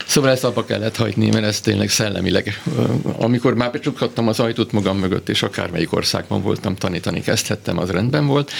[0.07, 2.61] Szóval ezt abba kellett hagyni, mert ez tényleg szellemileg.
[3.17, 8.27] Amikor már becsukhattam az ajtót magam mögött, és akármelyik országban voltam, tanítani kezdhettem, az rendben
[8.27, 8.51] volt,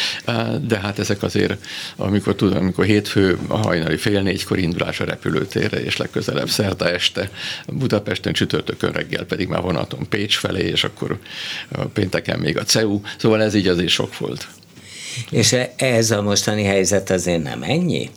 [0.61, 5.83] de hát ezek azért, amikor tudom, amikor hétfő a hajnali fél négykor indulás a repülőtérre,
[5.83, 7.29] és legközelebb szerda este
[7.67, 11.19] Budapesten, csütörtökön reggel pedig már vonaton Pécs felé, és akkor
[11.93, 14.47] pénteken még a CEU, szóval ez így azért sok volt.
[15.31, 18.09] És ez a mostani helyzet azért nem ennyi?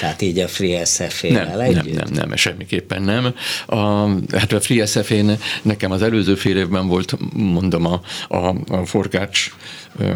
[0.00, 1.94] Tehát így a FreeSF-ével együtt?
[1.94, 3.34] Nem, nem, nem, semmiképpen nem.
[3.66, 9.50] A, hát a FreeSF-én nekem az előző fél évben volt, mondom, a, a, a Forgács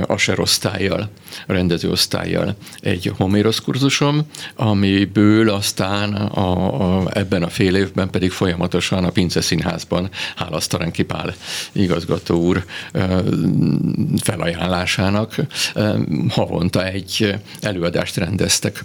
[0.07, 1.11] Aser osztályjal,
[1.47, 4.23] rendező osztályjal egy homérosz kurzusom,
[4.57, 11.35] amiből aztán a, a, ebben a fél évben pedig folyamatosan a Pince Színházban Hálasztaran Kipál
[11.73, 12.65] igazgató úr
[14.23, 15.35] felajánlásának
[16.29, 18.85] havonta egy előadást rendeztek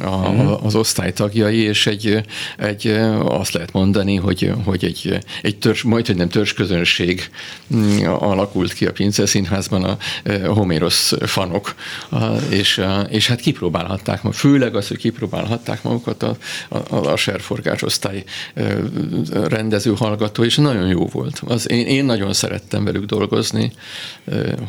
[0.00, 0.64] a, uh-huh.
[0.64, 2.24] az osztály tagjai, és egy,
[2.58, 2.86] egy,
[3.24, 7.30] azt lehet mondani, hogy, hogy egy, egy törzs, majd, hogy nem törzsközönség
[7.74, 9.96] mm, alakult ki a Pince Színházban a
[10.46, 11.74] Homérosz fanok,
[12.48, 16.36] és, és hát kipróbálhatták, főleg az, hogy kipróbálhatták magukat a,
[16.68, 18.24] a, a serforgás osztály
[19.48, 21.42] rendező hallgató, és nagyon jó volt.
[21.46, 23.72] Az, én, én nagyon szerettem velük dolgozni,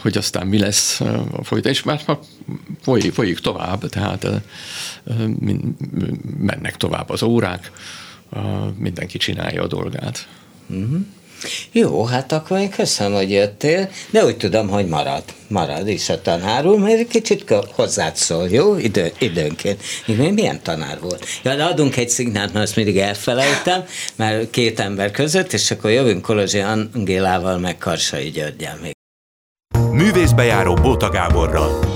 [0.02, 2.02] hogy aztán mi lesz a folytatás, és már
[2.82, 4.28] folyik, folyik tovább, tehát
[6.40, 7.72] mennek tovább az órák,
[8.78, 10.28] mindenki csinálja a dolgát.
[10.70, 11.00] Uh-huh.
[11.72, 15.24] Jó, hát akkor én köszönöm, hogy jöttél, de úgy tudom, hogy marad.
[15.48, 18.78] Marad is a tanár úr, mert kicsit hozzád szól, jó?
[18.78, 19.82] Idő, időnként.
[20.06, 21.26] Még milyen tanár volt?
[21.44, 23.84] Ja, de adunk egy szignált, mert azt mindig elfelejtem,
[24.16, 28.92] mert két ember között, és akkor jövünk Kolozsi Angélával, meg Karsai Györgyel még.
[29.92, 31.89] Művészbejáró Bóta Gáborral.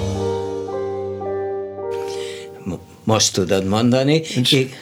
[3.04, 4.22] Most tudod mondani.
[4.50, 4.74] I-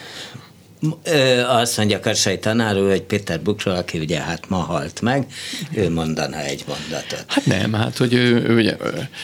[1.46, 5.26] azt mondja Karsai tanár úr, hogy Péter Bukról, aki ugye hát ma halt meg,
[5.74, 7.24] ő mondana egy mondatot.
[7.26, 8.76] Hát nem, hát hogy ő, ő, ugye,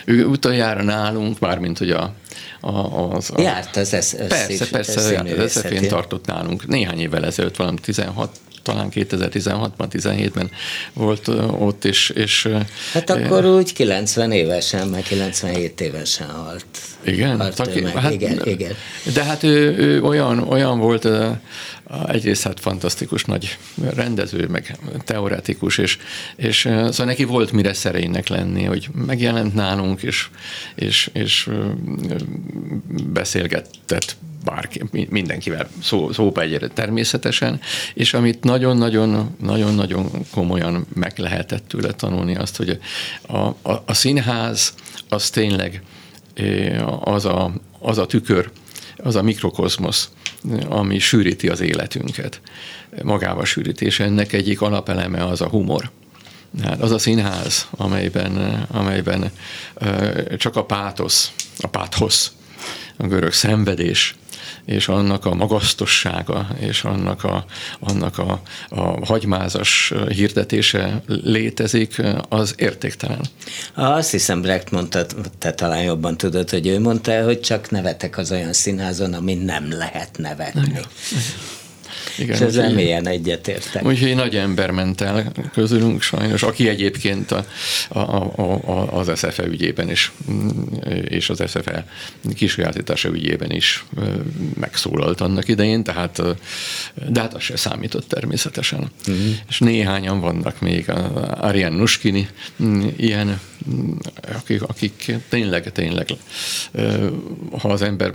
[0.05, 2.15] ő utoljára nálunk, mármint hogy a,
[2.61, 2.71] a,
[3.15, 7.57] az, a, Járt az esz, Persze, persze, járt az eszefén tartott nálunk néhány évvel ezelőtt,
[7.57, 10.51] valami 16 talán 2016-ban, 17-ben
[10.93, 11.29] volt
[11.59, 12.11] ott, és...
[12.11, 12.49] és
[12.93, 16.65] hát akkor e, úgy 90 évesen, meg 97 évesen halt.
[17.05, 17.41] Igen?
[17.41, 17.95] Halt Taki, meg.
[17.95, 18.73] Hát, igen, igen.
[19.15, 21.09] De hát ő, ő olyan, olyan volt,
[22.07, 23.59] egyrészt hát fantasztikus nagy
[23.95, 25.99] rendező, meg teoretikus, és,
[26.37, 30.29] és szóval neki volt mire szerénynek lenni, hogy megjelent nálunk, és,
[30.75, 31.49] és, és
[33.13, 37.61] beszélgetett bárki, mindenkivel szó, szóba egyre természetesen,
[37.95, 42.79] és amit nagyon-nagyon-nagyon komolyan meg lehetett tőle tanulni azt, hogy
[43.27, 44.75] a, a, a színház
[45.09, 45.83] az tényleg
[47.01, 48.51] az a, az a tükör,
[49.03, 50.11] az a mikrokozmosz,
[50.69, 52.41] ami sűríti az életünket,
[53.03, 54.01] magába sűrítés.
[54.01, 55.91] Ennek egyik alapeleme az a humor.
[56.63, 59.31] Hát az a színház, amelyben, amelyben
[60.37, 62.33] csak a pátosz, a páthosz,
[62.97, 64.15] a görög szenvedés,
[64.69, 67.45] és annak a magasztossága, és annak a,
[67.81, 73.21] annak a, a hagymázas hirdetése létezik, az értéktelen.
[73.75, 75.07] Azt hiszem Brecht mondta,
[75.39, 79.73] te talán jobban tudod, hogy ő mondta, hogy csak nevetek az olyan színházon, amin nem
[79.73, 80.69] lehet nevetni.
[80.69, 80.85] Igen.
[82.19, 83.85] Igen, és ezzel mélyen egyetértek.
[83.85, 87.45] Úgyhogy nagy ember ment el közülünk sajnos, aki egyébként a,
[87.89, 90.13] a, a, a, az SFE ügyében is,
[91.05, 91.87] és az SFE
[92.35, 93.85] kísérletítása ügyében is
[94.61, 96.23] megszólalt annak idején, tehát,
[97.09, 98.91] de hát az se számított természetesen.
[99.09, 99.25] Uh-huh.
[99.49, 100.91] És néhányan vannak még,
[101.41, 102.29] Ariane Nuskini,
[102.97, 103.41] ilyen
[104.35, 106.09] akik, akik tényleg, tényleg,
[107.59, 108.15] ha az ember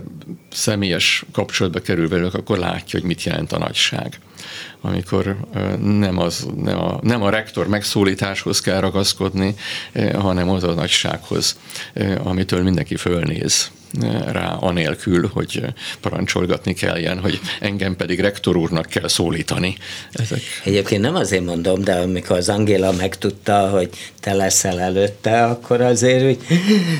[0.52, 4.18] személyes kapcsolatba kerül velük, akkor látja, hogy mit jelent a nagyság.
[4.80, 5.36] Amikor
[5.80, 9.54] nem, az, nem, a, nem a rektor megszólításhoz kell ragaszkodni,
[10.14, 11.58] hanem az a nagysághoz,
[12.24, 13.70] amitől mindenki fölnéz
[14.32, 15.62] rá, anélkül, hogy
[16.00, 19.76] parancsolgatni kelljen, hogy engem pedig rektor úrnak kell szólítani.
[20.12, 20.40] Ezek...
[20.64, 23.88] Egyébként nem azért mondom, de amikor az Angéla megtudta, hogy
[24.20, 26.38] te leszel előtte, akkor azért, hogy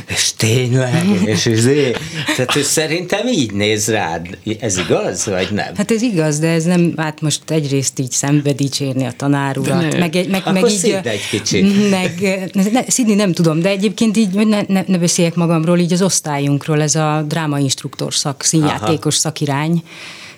[0.08, 2.00] és tényleg, és ezért.
[2.36, 4.38] Tehát ő szerintem így néz rád.
[4.60, 5.74] Ez igaz, vagy nem?
[5.76, 9.98] Hát ez igaz, de ez nem, hát most egyrészt így szembe dicsérni a tanár urat,
[9.98, 11.90] meg, meg, meg, meg így, egy kicsit.
[11.90, 12.40] Meg,
[12.72, 16.80] ne, Szidni nem tudom, de egyébként így, ne, ne, ne beszéljek magamról, így az osztályunkról,
[16.84, 19.22] ez a drámainstruktor szak, színjátékos Aha.
[19.22, 19.82] szakirány.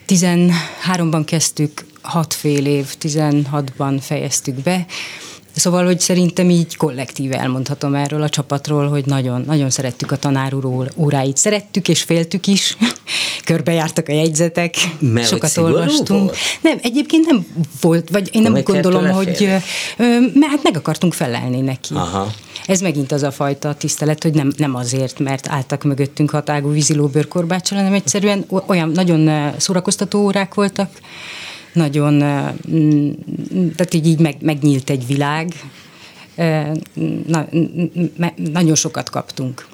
[0.07, 4.87] 13-ban kezdtük, hat fél év, 16-ban fejeztük be,
[5.57, 10.55] Szóval, hogy szerintem így kollektív elmondhatom erről a csapatról, hogy nagyon, nagyon szerettük a tanár
[10.55, 11.37] úr óráit.
[11.37, 12.77] Szerettük és féltük is.
[13.45, 16.23] Körbejártak a jegyzetek, Mert sokat olvastunk.
[16.23, 16.37] Volt?
[16.61, 17.47] Nem, egyébként nem
[17.81, 19.49] volt, vagy én nem úgy gondolom, hogy
[20.35, 21.95] mert hát meg akartunk felelni neki.
[21.95, 22.33] Aha.
[22.67, 27.79] Ez megint az a fajta tisztelet, hogy nem, nem azért, mert álltak mögöttünk hatágú vízilóbőrkorbáccsal,
[27.79, 30.91] hanem egyszerűen olyan nagyon szórakoztató órák voltak,
[31.77, 32.15] nagyon,
[32.71, 33.11] mm,
[33.77, 35.53] tehát így, így meg, megnyílt egy világ,
[37.27, 37.49] na,
[38.53, 39.67] nagyon sokat kaptunk.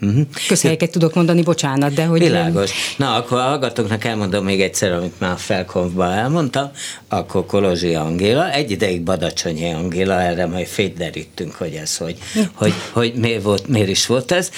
[0.00, 0.26] Uh-huh.
[0.48, 2.18] Közhelyeket tudok mondani, bocsánat, de hogy...
[2.18, 2.70] Világos.
[2.96, 6.70] Na, akkor a hallgatóknak elmondom még egyszer, amit már a felkonfban elmondtam,
[7.08, 12.18] akkor Kolozsi Angéla, egy ideig Badacsonyi Angéla, erre majd fényderítünk, hogy ez, hogy,
[12.52, 14.50] hogy, hogy miért, volt, miért is volt ez.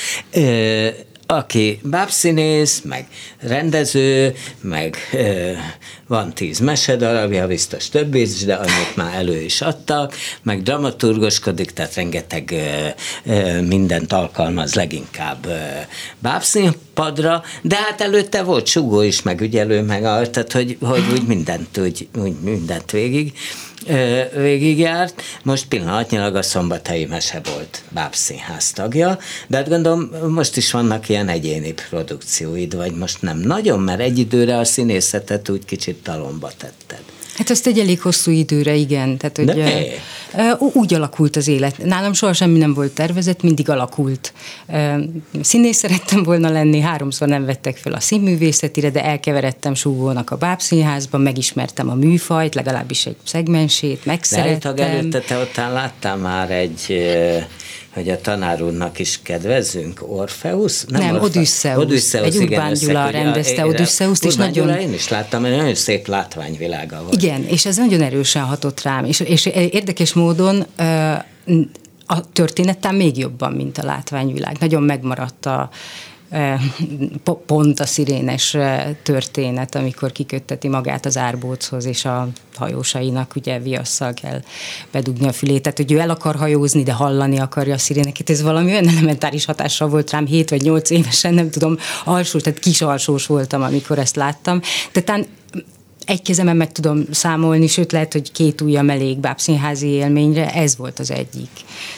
[1.26, 3.06] Aki bábszínész, meg
[3.40, 5.52] rendező, meg ö,
[6.06, 11.94] van tíz mesedarabja, biztos több is, de annyit már elő is adtak, meg dramaturgoskodik, tehát
[11.94, 12.88] rengeteg ö,
[13.32, 15.56] ö, mindent alkalmaz leginkább ö,
[16.18, 21.78] bábszínpadra, de hát előtte volt sugó is, meg ügyelő, meg tehát hogy, hogy úgy mindent,
[21.78, 23.32] úgy, úgy mindent végig
[24.34, 25.22] végigjárt.
[25.42, 31.28] Most pillanatnyilag a szombathelyi mese volt Bábszínház tagja, de hát gondolom most is vannak ilyen
[31.28, 37.13] egyéni produkcióid, vagy most nem nagyon, mert egy időre a színészetet úgy kicsit talomba tetted.
[37.36, 39.16] Hát ezt egy elég hosszú időre, igen.
[39.16, 39.86] Tehát, hogy De
[40.72, 41.84] úgy alakult az élet.
[41.84, 44.32] Nálam soha semmi nem volt tervezett, mindig alakult.
[45.40, 51.20] Színész szerettem volna lenni, háromszor nem vettek fel a színművészetire, de elkeveredtem súgónak a bábszínházban,
[51.20, 54.74] megismertem a műfajt, legalábbis egy szegmensét, megszerettem.
[54.74, 56.94] De előtte te ott láttál már egy
[57.94, 60.84] hogy a tanár úrnak is kedvezzünk, Orfeusz?
[60.88, 61.84] Nem, nem Odüsszeusz.
[61.84, 62.34] Odüsszeusz.
[62.34, 64.24] Egy Urbán Gyula rendezte Odüsszeuszt.
[64.24, 64.66] és nagyon...
[64.66, 67.22] Gyula, én is láttam, mert nagyon szép látványvilága volt.
[67.22, 70.66] Igen, és ez nagyon erősen hatott rám, és, és érdekes módon
[72.06, 74.56] a történettem még jobban, mint a látványvilág.
[74.60, 75.70] Nagyon megmaradt a,
[77.46, 78.56] pont a szirénes
[79.02, 84.42] történet, amikor kikötteti magát az árbóchoz, és a hajósainak ugye viasszal kell
[84.90, 85.62] bedugni a fülét.
[85.62, 88.30] Tehát, hogy ő el akar hajózni, de hallani akarja a sziréneket.
[88.30, 92.58] Ez valami olyan elementáris hatással volt rám, 7 vagy 8 évesen, nem tudom, alsós, tehát
[92.58, 94.60] kis alsós voltam, amikor ezt láttam.
[94.92, 95.28] Tehát
[96.06, 100.98] egy kezemen meg tudom számolni, sőt lehet, hogy két ujjam elég bábszínházi élményre, ez volt
[100.98, 101.48] az egyik.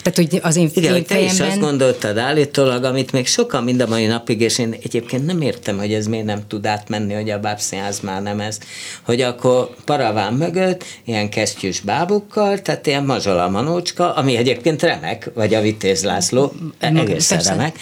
[0.02, 1.34] Tehát, hogy az én, Igen, te fejemben...
[1.34, 5.40] is azt gondoltad állítólag, amit még sokan mind a mai napig, és én egyébként nem
[5.40, 8.58] értem, hogy ez miért nem tud átmenni, hogy a bábszínház már nem ez,
[9.02, 15.54] hogy akkor paraván mögött ilyen kesztyűs bábukkal, tehát ilyen mazsola manócska, ami egyébként remek, vagy
[15.54, 17.78] a Vitéz László, egészen remek,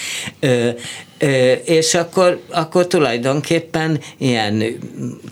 [1.65, 4.63] és akkor, akkor tulajdonképpen ilyen,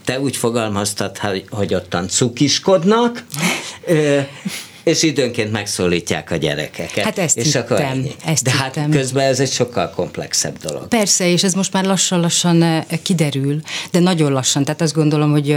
[0.05, 3.25] te úgy fogalmaztad, hogy, hogy ottan cukiskodnak,
[4.85, 7.05] és időnként megszólítják a gyerekeket.
[7.05, 7.87] Hát ezt és hittem, akkor
[8.25, 8.91] Ezt De hát hittem.
[8.91, 10.89] közben ez egy sokkal komplexebb dolog.
[10.89, 14.65] Persze, és ez most már lassan-lassan kiderül, de nagyon lassan.
[14.65, 15.57] Tehát azt gondolom, hogy,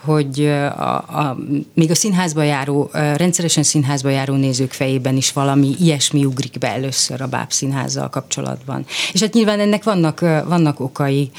[0.00, 1.38] hogy a, a,
[1.74, 7.20] még a színházba járó, rendszeresen színházba járó nézők fejében is valami ilyesmi ugrik be először
[7.20, 8.84] a bábszínházzal kapcsolatban.
[9.12, 11.30] És hát nyilván ennek vannak, vannak okai.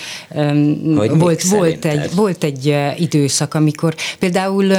[0.96, 4.74] Hogy volt, volt, egy, volt egy időszak, amikor például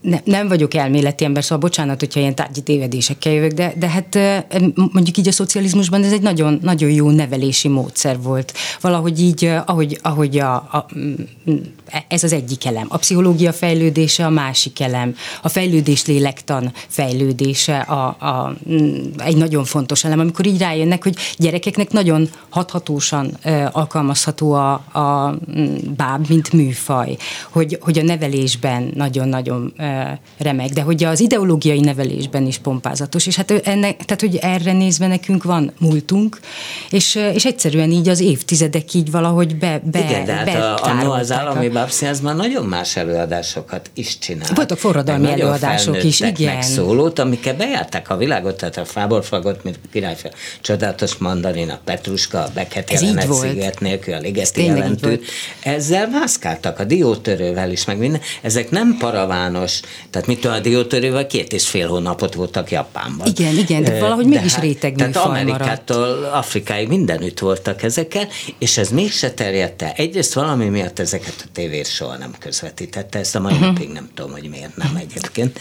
[0.00, 4.18] ne, nem vagyok elméleti ember, szóval bocsánat, hogyha ilyen tárgyi tévedésekkel jövök, de, de hát
[4.74, 8.52] mondjuk így a szocializmusban ez egy nagyon, nagyon jó nevelési módszer volt.
[8.80, 10.86] Valahogy így, ahogy, ahogy a, a,
[12.08, 12.86] ez az egyik elem.
[12.88, 15.14] A pszichológia fejlődése a másik elem.
[15.42, 18.54] A fejlődés lélektan fejlődése a, a,
[19.16, 23.38] egy nagyon fontos elem, amikor így rájönnek, hogy gyerekeknek nagyon hathatósan
[23.72, 25.38] alkalmazható a, a
[25.96, 27.16] báb, mint műfaj.
[27.50, 33.36] Hogy, hogy a nevelésben nagyon nagyon-nagyon remek, de hogy az ideológiai nevelésben is pompázatos, és
[33.36, 36.40] hát ennek, tehát hogy erre nézve nekünk van múltunk,
[36.90, 41.32] és, és egyszerűen így az évtizedek így valahogy be, be Igen, de hát a, az
[41.32, 41.88] állami már
[42.36, 44.56] nagyon más előadásokat is csinált.
[44.56, 46.62] Voltak forradalmi előadások is, igen.
[46.62, 50.30] szólót, amikkel bejárták a világot, tehát a fából fagott, mint királyfő,
[50.60, 55.24] csodálatos mandarin, a petruska, a beket jelenet sziget nélkül, a ligeti jelentőt.
[55.62, 58.20] Ezzel mászkáltak a diótörővel is, meg minden.
[58.42, 63.26] Ezek nem paravános, tehát mit a diótörővel két és fél hónapot voltak Japánban.
[63.26, 66.34] Igen, igen, de valahogy de mégis hát, réteg Tehát Amerikától maradt.
[66.34, 69.92] Afrikáig mindenütt voltak ezekkel, és ez mégse terjedt el.
[69.96, 73.68] Egyrészt valami miatt ezeket a tévés soha nem közvetítette, ezt a mai uh-huh.
[73.68, 75.60] napig nem tudom, hogy miért nem egyébként.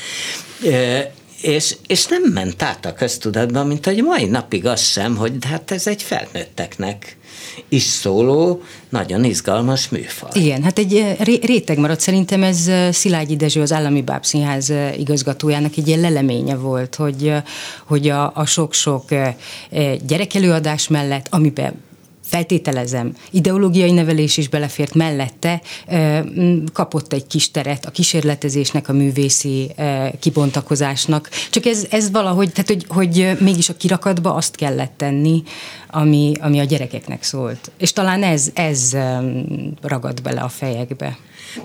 [1.42, 5.72] És, és nem ment át a köztudatban, mint hogy mai napig az sem, hogy hát
[5.72, 7.18] ez egy felnőtteknek
[7.70, 10.30] is szóló, nagyon izgalmas műfaj.
[10.34, 12.00] Igen, hát egy eh, réteg maradt.
[12.00, 17.34] Szerintem ez eh, Szilágyi Dezső, az Állami Bábszínház eh, igazgatójának egy ilyen leleménye volt, hogy,
[17.86, 19.04] hogy a, a sok-sok
[20.06, 21.74] gyerekelőadás mellett, amiben
[22.32, 25.62] feltételezem, ideológiai nevelés is belefért mellette,
[26.74, 29.72] kapott egy kis teret a kísérletezésnek, a művészi
[30.20, 31.30] kibontakozásnak.
[31.50, 35.44] Csak ez, ez valahogy, tehát hogy, hogy mégis a kirakatba azt kellett tenni,
[35.88, 37.72] ami, ami a gyerekeknek szólt.
[37.78, 38.98] És talán ez, ez
[39.82, 41.18] ragad bele a fejekbe.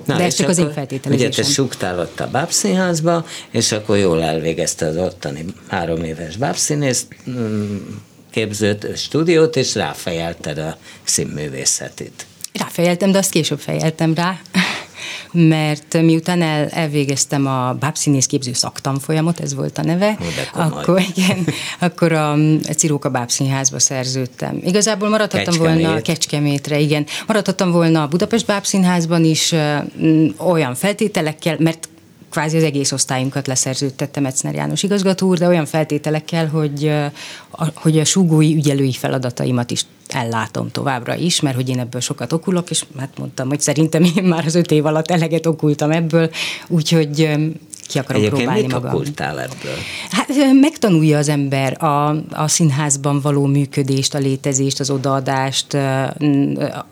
[0.04, 1.30] Na, De ez csak az én feltételezésem.
[1.30, 7.06] Ugye te suktál ott a bábszínházba, és akkor jól elvégezte az ottani három éves bábszínész
[8.36, 12.26] mm, képzőt, stúdiót, és ráfejelted a színművészetit.
[12.52, 14.38] Ráfejeltem, de azt később fejeltem rá.
[15.32, 20.18] mert miután el, elvégeztem a bábszínészképző szaktanfolyamot, ez volt a neve,
[20.52, 21.46] akkor, igen,
[21.78, 22.36] akkor a
[22.76, 24.60] Ciróka Bábszínházba szerződtem.
[24.64, 25.84] Igazából maradhattam Kecskemét.
[25.84, 27.06] volna Kecskemétre, igen.
[27.26, 29.54] Maradhattam volna a Budapest Bábszínházban is
[30.36, 31.88] olyan feltételekkel, mert
[32.36, 36.92] kvázi az egész osztályunkat leszerződtette Metzner János igazgató úr, de olyan feltételekkel, hogy,
[37.74, 42.70] hogy a súgói ügyelői feladataimat is ellátom továbbra is, mert hogy én ebből sokat okulok,
[42.70, 46.30] és hát mondtam, hogy szerintem én már az öt év alatt eleget okultam ebből,
[46.68, 47.28] úgyhogy
[47.86, 48.90] ki akarom Egyébként próbálni mit magam.
[49.38, 49.74] ebből?
[50.10, 50.28] Hát
[50.60, 55.76] megtanulja az ember a, a színházban való működést, a létezést, az odaadást,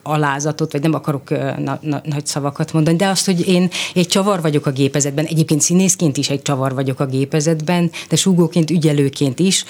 [0.02, 4.40] alázatot, vagy nem akarok na, na, nagy szavakat mondani, de azt, hogy én egy csavar
[4.40, 9.64] vagyok a gépezetben, egyébként színészként is egy csavar vagyok a gépezetben, de súgóként, ügyelőként is,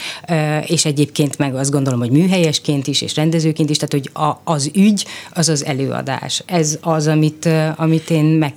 [0.66, 4.70] és egyébként meg azt gondolom, hogy műhelyesként is, és rendezőként is, tehát hogy a, az
[4.74, 6.42] ügy, az az előadás.
[6.46, 8.54] Ez az, amit, amit én meg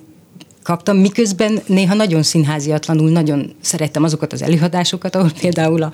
[0.68, 5.92] kaptam, miközben néha nagyon színháziatlanul nagyon szerettem azokat az előadásokat, ahol például a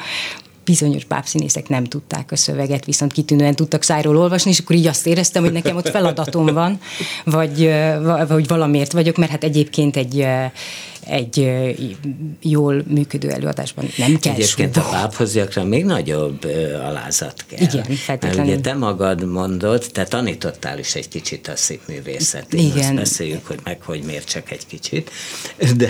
[0.65, 5.07] bizonyos bábszínészek nem tudták a szöveget, viszont kitűnően tudtak szájról olvasni, és akkor így azt
[5.07, 6.79] éreztem, hogy nekem ott feladatom van,
[7.23, 7.73] vagy,
[8.27, 10.27] vagy valamiért vagyok, mert hát egyébként egy
[11.05, 11.51] egy
[12.41, 14.87] jól működő előadásban nem kell Egyébként súgó.
[14.87, 16.45] a páphoz gyakran még nagyobb
[16.83, 17.59] alázat kell.
[17.59, 17.85] Igen.
[18.07, 22.53] Mert ugye te magad mondod, te tanítottál is egy kicsit a színművészet.
[22.53, 22.77] Igen.
[22.77, 25.11] Azt beszéljük, hogy meg, hogy miért csak egy kicsit.
[25.77, 25.89] De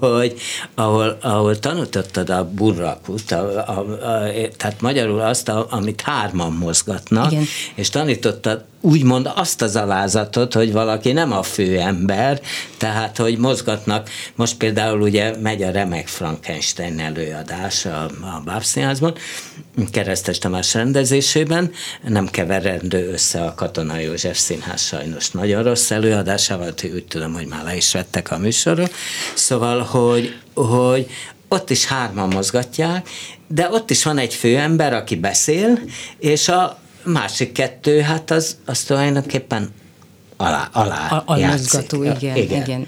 [0.00, 0.40] hogy
[0.74, 7.32] ahol, ahol tanítottad a burrakut, a, a, a, tehát magyarul azt, a, amit hárman mozgatnak,
[7.32, 7.44] Igen.
[7.74, 12.40] és tanítottad úgymond azt az alázatot, hogy valaki nem a főember,
[12.76, 19.14] tehát hogy mozgatnak, most például ugye megy a remek Frankenstein előadás a, a Bábszínházban,
[19.90, 21.70] Keresztes Tamás rendezésében,
[22.06, 27.64] nem keverendő össze a Katona József Színház sajnos nagyon rossz előadásával, úgy tudom, hogy már
[27.64, 28.88] le is vettek a műsorról,
[29.34, 31.10] szóval, hogy, hogy
[31.48, 33.08] ott is hárman mozgatják,
[33.46, 35.78] de ott is van egy főember, aki beszél,
[36.18, 39.70] és a, másik kettő, hát az, az tulajdonképpen
[40.36, 42.62] alá, alá a, almozgató, igen, igen.
[42.62, 42.86] igen.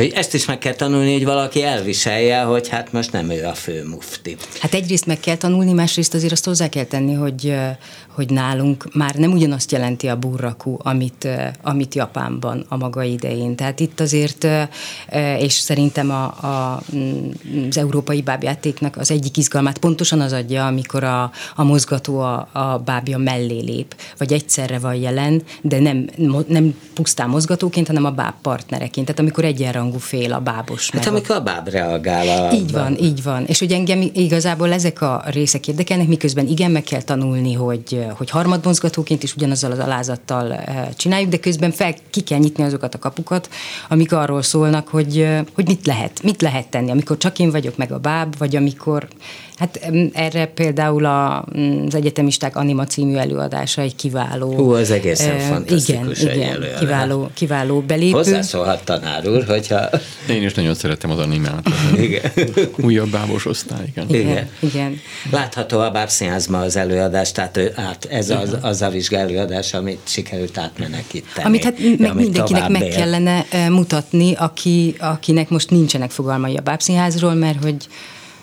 [0.00, 3.54] Hogy ezt is meg kell tanulni, hogy valaki elviselje, hogy hát most nem ő a
[3.54, 4.36] fő mufti.
[4.60, 7.54] Hát egyrészt meg kell tanulni, másrészt azért azt hozzá kell tenni, hogy,
[8.08, 11.28] hogy nálunk már nem ugyanazt jelenti a burrakú, amit,
[11.62, 13.56] amit Japánban a maga idején.
[13.56, 14.46] Tehát itt azért,
[15.38, 16.82] és szerintem a, a,
[17.68, 22.78] az európai bábjátéknak az egyik izgalmát pontosan az adja, amikor a, a mozgató a, a
[22.78, 26.08] bábja mellé lép, vagy egyszerre van jelen, de nem,
[26.46, 29.06] nem pusztán mozgatóként, hanem a báb partnereként.
[29.06, 30.90] Tehát amikor egyenrangú fél a bábos.
[30.90, 32.46] Hát amikor a báb reagál.
[32.46, 32.52] A...
[32.52, 33.44] Így van, így van.
[33.44, 38.30] És hogy engem igazából ezek a részek érdekelnek, miközben igen, meg kell tanulni, hogy hogy
[38.30, 42.98] harmadmozgatóként is ugyanazzal az alázattal eh, csináljuk, de közben fel ki kell nyitni azokat a
[42.98, 43.48] kapukat,
[43.88, 47.76] amik arról szólnak, hogy, eh, hogy mit lehet, mit lehet tenni, amikor csak én vagyok
[47.76, 49.08] meg a báb, vagy amikor
[49.60, 54.54] Hát erre például a, mm, az Egyetemisták Anima című előadása egy kiváló.
[54.54, 58.10] Hú, az egészen uh, fantasztikus igen, igen, kiváló, kiváló belépő.
[58.10, 59.88] Hozzászólhat tanár úr, hogyha...
[60.28, 61.68] Én is nagyon szeretem az animát.
[61.96, 62.30] igen.
[62.76, 64.06] Újabb bábos osztály, igen.
[64.08, 64.48] igen.
[64.60, 65.00] igen.
[65.30, 71.46] Látható a Bábszínházban az előadás, tehát át, ez az, az a vizsgálóadás, amit sikerült átmenekíteni.
[71.46, 72.94] Amit hát meg amit mindenkinek meg él.
[72.94, 77.76] kellene mutatni, aki, akinek most nincsenek fogalmai a Bábszínházról, mert hogy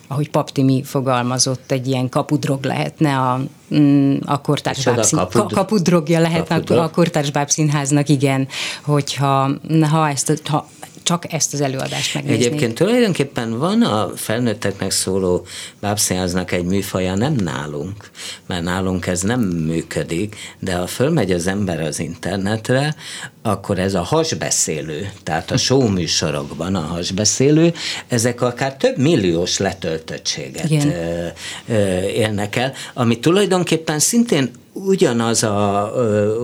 [0.07, 3.41] ahogy Paptimi fogalmazott, egy ilyen kapudrog lehetne a,
[3.75, 6.83] mm, a kortárs bábszín, kapud, kapudrogja lehetne kapudrog.
[6.83, 8.47] a kortárs bábszínháznak, igen,
[8.81, 9.49] hogyha
[9.89, 10.67] ha ezt, ha
[11.07, 12.45] csak ezt az előadást megnézni.
[12.45, 15.45] Egyébként tulajdonképpen van a felnőtteknek szóló
[15.79, 18.09] bábszínháznak egy műfaja, nem nálunk,
[18.45, 22.95] mert nálunk ez nem működik, de ha fölmegy az ember az internetre,
[23.41, 27.73] akkor ez a hasbeszélő, tehát a show műsorokban a hasbeszélő,
[28.07, 30.93] ezek akár több milliós letöltöttséget Igen.
[32.07, 35.91] élnek el, ami tulajdonképpen szintén ugyanaz, a,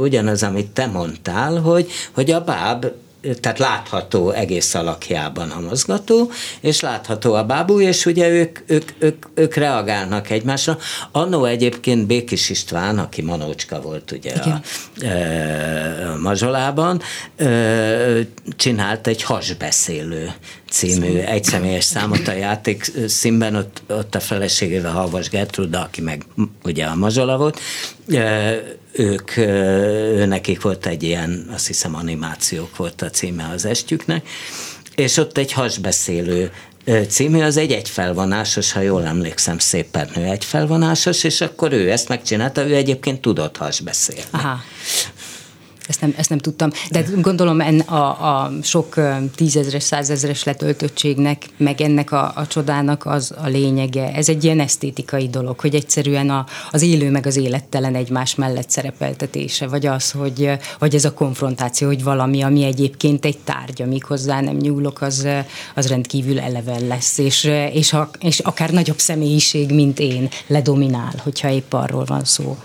[0.02, 2.86] ugyanaz, amit te mondtál, hogy, hogy a báb
[3.40, 9.26] tehát látható egész alakjában a mozgató, és látható a bábú, és ugye ők, ők, ők,
[9.34, 10.78] ők reagálnak egymásra.
[11.12, 14.62] Annó egyébként Békis István, aki Manócska volt ugye a,
[16.14, 17.02] a Mazsolában,
[18.56, 20.34] csinált egy hasbeszélő
[20.74, 26.26] című egyszemélyes számot a játék színben, ott, ott a feleségével Havas Gertruda, aki meg
[26.64, 27.60] ugye a Mazsola volt,
[28.92, 29.36] ők,
[30.28, 34.28] nekik volt egy ilyen, azt hiszem animációk volt a címe az estjüknek,
[34.96, 36.52] és ott egy hasbeszélő
[37.08, 42.68] című, az egy egyfelvonásos, ha jól emlékszem, szépen ő egyfelvonásos, és akkor ő ezt megcsinálta,
[42.68, 44.24] ő egyébként tudott hasbeszélni.
[44.32, 44.60] Aha.
[45.88, 46.70] Ezt nem, ezt nem tudtam.
[46.92, 48.06] De gondolom en, a,
[48.44, 49.00] a sok
[49.36, 54.14] tízezres, százezres letöltöttségnek, meg ennek a, a csodának az a lényege.
[54.14, 58.70] Ez egy ilyen esztétikai dolog, hogy egyszerűen a, az élő meg az élettelen egymás mellett
[58.70, 64.04] szerepeltetése, vagy az, hogy, hogy ez a konfrontáció, hogy valami, ami egyébként egy tárgy, amíg
[64.04, 65.28] hozzá nem nyúlok, az,
[65.76, 71.50] az rendkívül eleven lesz, és, és, ha, és akár nagyobb személyiség, mint én, ledominál, hogyha
[71.50, 72.58] épp arról van szó.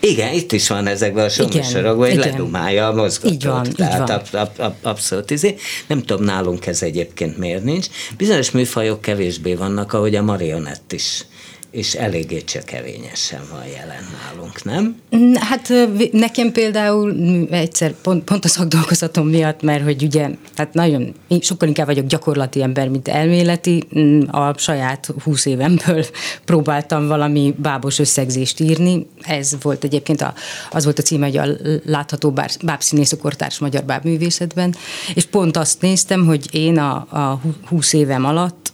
[0.00, 3.32] Igen, itt is van ezekben a sorokban, hogy ledumálja a mozgatót.
[3.32, 4.10] Így van, Tehát így van.
[4.10, 5.54] Ab, ab, ab, abszolút izé.
[5.86, 7.86] Nem tudom, nálunk ez egyébként miért nincs.
[8.16, 11.24] Bizonyos műfajok kevésbé vannak, ahogy a marionett is
[11.70, 14.96] és eléggé csökevényesen van jelen nálunk, nem?
[15.16, 15.72] Mm, hát
[16.12, 17.16] nekem például
[17.50, 22.62] egyszer pont, pont a szakdolgozatom miatt, mert hogy ugye, hát nagyon, sokkal inkább vagyok gyakorlati
[22.62, 26.04] ember, mint elméleti, mm, a saját húsz évemből
[26.44, 30.34] próbáltam valami bábos összegzést írni, ez volt egyébként, a,
[30.70, 31.46] az volt a címe, hogy a
[31.84, 34.74] látható bár, bábszínész a kortárs magyar bábművészetben,
[35.14, 38.69] és pont azt néztem, hogy én a, a húsz évem alatt,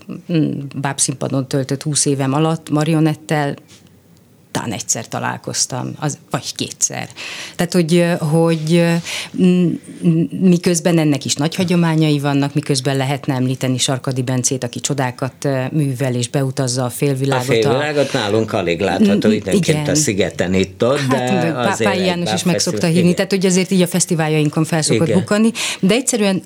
[0.80, 3.54] bábszínpadon töltött húsz évem alatt marionettel
[4.56, 7.08] talán egyszer találkoztam, az, vagy kétszer.
[7.56, 8.84] Tehát, hogy, hogy
[10.40, 16.28] miközben ennek is nagy hagyományai vannak, miközben lehetne említeni Sarkadi Bencét, aki csodákat művel és
[16.28, 17.48] beutazza a félvilágot.
[17.48, 18.18] A félvilágot a...
[18.18, 22.58] nálunk alig látható, időnként a szigeten itt ott, de hát, azért Pápai János is meg
[22.58, 25.50] szokta hívni, tehát hogy azért így a fesztiváljainkon felszokott bukani,
[25.80, 26.42] de egyszerűen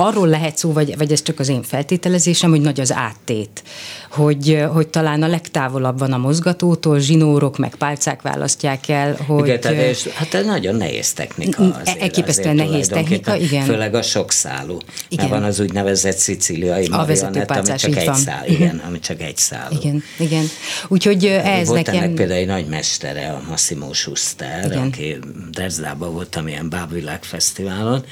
[0.00, 3.62] arról lehet szó, vagy, vagy ez csak az én feltételezésem, hogy nagy az áttét,
[4.10, 9.46] hogy, hogy talán a legtávolabb van a mozgatótól, zsinórok meg pálcák választják el, hogy...
[9.46, 12.00] Igen, tehát ez, hát ez nagyon nehéz technika azért.
[12.00, 13.64] Elképesztően nehéz technika, igen.
[13.64, 14.78] Főleg a sokszálú.
[15.08, 15.28] Igen.
[15.28, 18.14] Mert van az úgynevezett szicíliai marionett, ami csak egy van.
[18.14, 19.76] szál, igen, ami csak egy szálú.
[19.80, 20.44] Igen, igen.
[20.88, 22.02] Úgyhogy ez volt nekem...
[22.02, 24.86] ennek például egy nagy mestere, a Massimo Schuster, igen.
[24.86, 25.18] aki
[25.50, 28.04] Dresdában voltam ilyen Bábvilág Fesztiválon,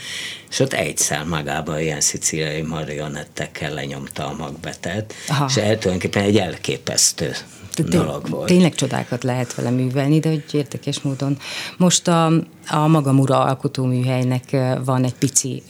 [0.51, 5.47] és ott egy szál magában ilyen szicíliai marionettekkel lenyomta a magbetet, Aha.
[5.49, 7.33] és el tulajdonképpen egy elképesztő
[7.85, 8.47] dolog volt.
[8.47, 11.39] Tényleg csodákat lehet vele művelni, de hogy érdekes módon.
[11.77, 12.27] Most a,
[12.69, 15.63] a Magamura alkotóműhelynek van egy pici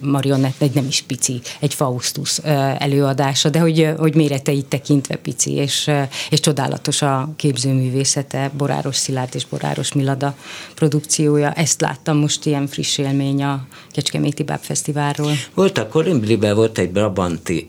[0.00, 2.38] marionett, egy nem is pici, egy Faustus
[2.78, 5.90] előadása, de hogy, hogy méreteit tekintve pici, és,
[6.30, 10.34] és csodálatos a képzőművészete, Boráros Szilárd és Boráros Milada
[10.74, 11.52] produkciója.
[11.52, 15.32] Ezt láttam most ilyen friss élmény a Kecskeméti Báb Fesztiválról.
[15.54, 17.68] Volt a Korimbliben volt egy Brabanti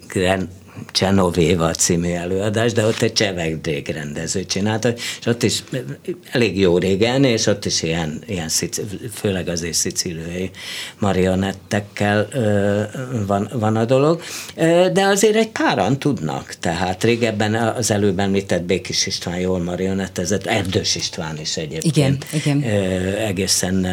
[0.92, 5.64] Csenovéva című előadás, de ott egy Csevegdég rendező csinálta, és ott is
[6.32, 8.50] elég jó régen, és ott is ilyen, ilyen
[9.14, 10.52] főleg azért szicíliai
[11.00, 12.28] marionettekkel
[13.28, 14.22] van, van a dolog,
[14.94, 20.96] de azért egy páran tudnak, tehát régebben az előbb említett Békis István jól marionettezett, Erdős
[20.96, 22.72] István is egyébként igen, igen.
[23.18, 23.88] Egészen,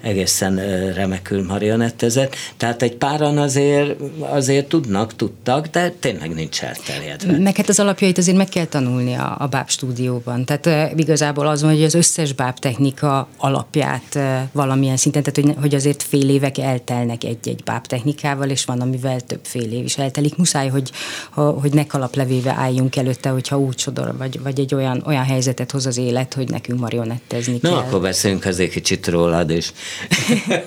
[0.00, 0.56] egészen
[0.94, 7.52] remekül marionettezett, tehát egy páran azért, azért tudnak, tudtak, de tényleg nincs elterjedve.
[7.56, 10.44] Hát az alapjait azért meg kell tanulni a, a báb stúdióban.
[10.44, 15.48] Tehát uh, igazából az van, hogy az összes báb technika alapját uh, valamilyen szinten, tehát
[15.50, 19.84] hogy, hogy azért fél évek eltelnek egy-egy báb technikával, és van, amivel több fél év
[19.84, 20.36] is eltelik.
[20.36, 20.90] Muszáj, hogy,
[21.34, 25.86] hogy ne kalaplevéve álljunk előtte, hogyha úgy sodor, vagy, vagy egy olyan, olyan helyzetet hoz
[25.86, 27.78] az élet, hogy nekünk marionettezni Na, kell.
[27.78, 29.72] akkor beszéljünk azért kicsit rólad is.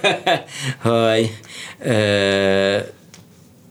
[0.82, 1.38] hogy
[1.80, 2.78] ö,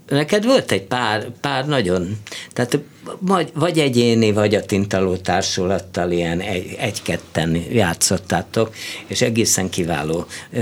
[0.09, 2.19] neked volt egy pár, pár nagyon,
[2.53, 2.79] tehát
[3.19, 8.75] vagy, vagy egyéni, vagy a Tintaló társulattal ilyen egy, egy-ketten játszottátok,
[9.07, 10.61] és egészen kiváló ö,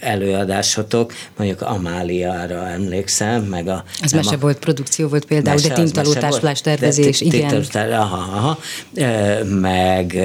[0.00, 3.84] előadásotok, mondjuk Amáliára emlékszem, meg a...
[4.02, 7.64] Ez mese a, volt, produkció volt például, mese, de Tintaló társulás tervezés, de, igen.
[7.92, 8.58] aha, aha,
[8.94, 10.16] ö, meg,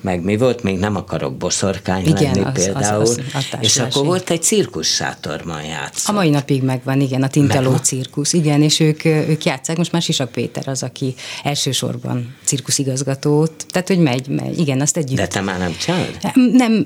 [0.00, 3.78] meg mi volt, még nem akarok boszorkány igen, lenni az, például, az, az, az és
[3.78, 6.14] akkor volt egy cirkussátorban játszott.
[6.14, 10.02] A mai napig megvan, igen, a Tintaló cirkusz, igen, és ők, ők játszák, most már
[10.02, 15.16] Sisak Péter az, aki elsősorban cirkuszigazgatót, tehát hogy megy, megy, igen, azt együtt.
[15.16, 16.18] De te már nem csinálod?
[16.34, 16.84] Nem,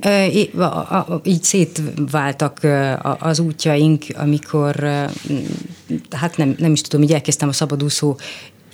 [1.24, 2.60] így szétváltak
[3.18, 4.74] az útjaink, amikor,
[6.10, 8.16] hát nem, nem is tudom, így elkezdtem a szabadúszó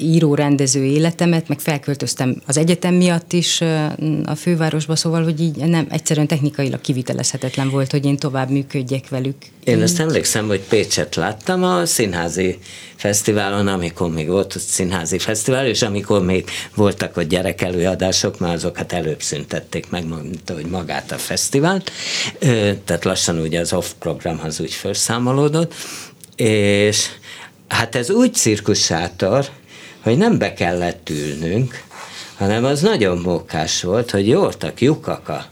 [0.01, 3.61] író-rendező életemet, meg felköltöztem az egyetem miatt is
[4.25, 9.37] a fővárosba, szóval, hogy így nem egyszerűen technikailag kivitelezhetetlen volt, hogy én tovább működjek velük.
[9.65, 12.59] Én ezt emlékszem, hogy Pécset láttam a színházi
[12.97, 16.45] fesztiválon, amikor még volt a színházi fesztivál, és amikor még
[16.75, 21.91] voltak a gyerekelőadások, már azokat előbb szüntették meg, mint hogy magát a fesztivált,
[22.85, 25.75] tehát lassan ugye az off programhoz úgy felszámolódott,
[26.37, 27.07] és
[27.69, 29.47] hát ez úgy cirkussátor,
[30.01, 31.83] hogy nem be kellett ülnünk,
[32.37, 34.29] hanem az nagyon mókás volt, hogy
[34.79, 35.47] lyukak a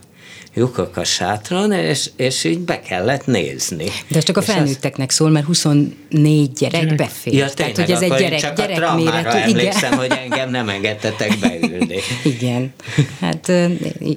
[0.58, 3.84] lyukak a sátron, és, és így be kellett nézni.
[4.08, 5.14] De ez csak a felnőtteknek az...
[5.14, 6.96] szól, mert 24 gyerek, gyerek.
[6.96, 7.32] befér.
[7.32, 9.38] Ja, tényleg, Tehát, hogy ez egy gyerek, csak gyerek a méretű.
[9.38, 9.98] emlékszem, igen.
[9.98, 11.98] hogy engem nem engedtetek beülni.
[12.34, 12.72] igen,
[13.20, 13.52] hát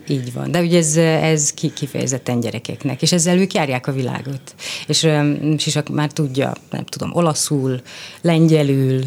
[0.08, 0.52] így van.
[0.52, 4.56] De ugye ez, ez kifejezetten gyerekeknek, és ezzel ők járják a világot.
[4.88, 5.08] És
[5.58, 7.82] Sisak már tudja, nem tudom, olaszul,
[8.22, 9.04] lengyelül,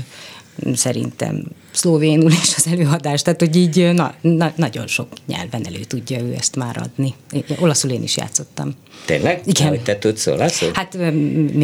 [0.74, 6.20] szerintem szlovénul is az előadás, tehát hogy így na, na, nagyon sok nyelven elő tudja
[6.20, 7.14] ő ezt már adni.
[7.58, 8.74] Olaszul én is játszottam.
[9.04, 9.40] Tényleg?
[9.44, 9.68] Igen.
[9.68, 10.70] Hogy te tudsz olaszul?
[10.72, 10.96] Hát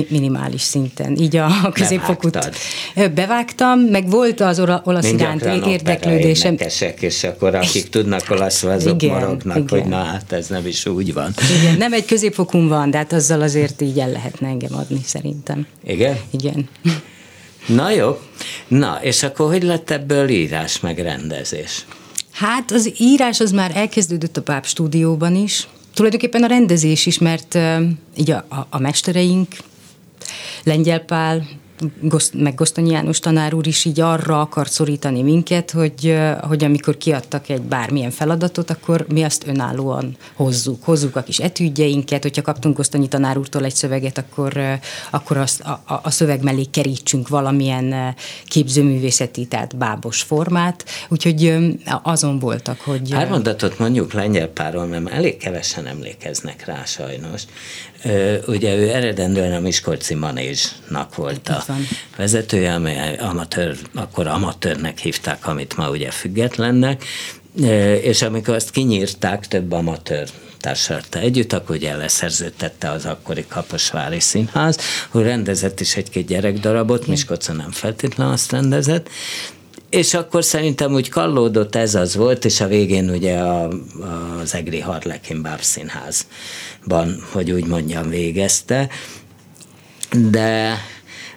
[0.08, 2.50] minimális szinten, így a, középfokút.
[3.14, 6.56] Bevágtam, meg volt az olasz iránt érdeklődésem.
[7.00, 9.68] és akkor akik tudnak olaszul, azok igen, morognak, igen.
[9.68, 11.34] hogy na hát ez nem is úgy van.
[11.60, 15.66] Igen, nem egy középfokún van, de hát azzal azért így el lehetne engem adni szerintem.
[15.84, 16.18] Igen?
[16.30, 16.68] Igen.
[17.66, 18.20] Na jó.
[18.68, 21.86] Na, és akkor hogy lett ebből írás meg rendezés?
[22.32, 25.68] Hát az írás az már elkezdődött a Páp stúdióban is.
[25.94, 27.80] Tulajdonképpen a rendezés is, mert uh,
[28.16, 29.48] így a, a, a mestereink,
[30.64, 31.48] Lengyel Pál,
[32.32, 37.48] meg Gosztonyi János tanár úr is így arra akart szorítani minket, hogy, hogy amikor kiadtak
[37.48, 40.84] egy bármilyen feladatot, akkor mi azt önállóan hozzuk.
[40.84, 44.60] Hozzuk a kis etüdjeinket, hogyha kaptunk Gosztonyi tanár úrtól egy szöveget, akkor,
[45.10, 48.14] akkor azt a, a szöveg mellé kerítsünk valamilyen
[48.44, 51.54] képzőművészeti, tehát bábos formát, úgyhogy
[52.02, 53.10] azon voltak, hogy...
[53.10, 57.42] Pár mondatot mondjuk lengyel páról, mert elég kevesen emlékeznek rá sajnos.
[58.46, 61.64] Ugye ő eredendően a Miskolci Manézsnak volt a
[62.16, 67.04] vezetője, amely amatőr, akkor amatőrnek hívták, amit ma ugye függetlennek,
[68.02, 70.28] és amikor azt kinyírták több amatőr
[70.58, 74.78] társadalta együtt, akkor ugye leszerződtette az akkori Kaposvári Színház,
[75.08, 79.08] hogy rendezett is egy-két gyerekdarabot, Miskolcon nem feltétlenül azt rendezett,
[79.90, 83.68] és akkor szerintem úgy kallódott ez az volt, és a végén ugye a,
[84.42, 88.88] az Egri Harlekin Bábszínházban, hogy úgy mondjam, végezte.
[90.30, 90.78] De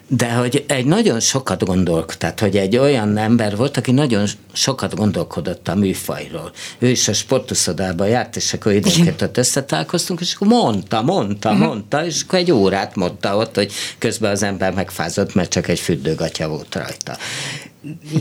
[0.08, 4.94] de hogy egy nagyon sokat gondolk, tehát hogy egy olyan ember volt, aki nagyon sokat
[4.94, 6.52] gondolkodott a műfajról.
[6.78, 11.66] Ő is a sportuszodában járt, és akkor időnként ott összetálkoztunk, és akkor mondta, mondta, uh-huh.
[11.66, 15.80] mondta, és akkor egy órát mondta ott, hogy közben az ember megfázott, mert csak egy
[15.80, 17.16] fürdőgatya volt rajta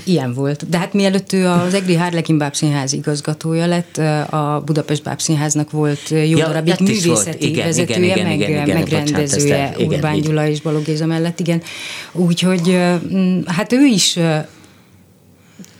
[0.03, 0.69] ilyen volt.
[0.69, 3.97] De hát mielőtt ő az Egri Hárlekin Bábszínház igazgatója lett,
[4.31, 9.73] a Budapest Bábszínháznak volt jó ja, darabig művészeti igen, vezetője, igen, meg, igen, igen, megrendezője
[9.75, 11.61] bocsánat, Urbán Gyula és Balogh Géza mellett, igen.
[12.11, 12.79] Úgyhogy
[13.45, 14.19] hát ő is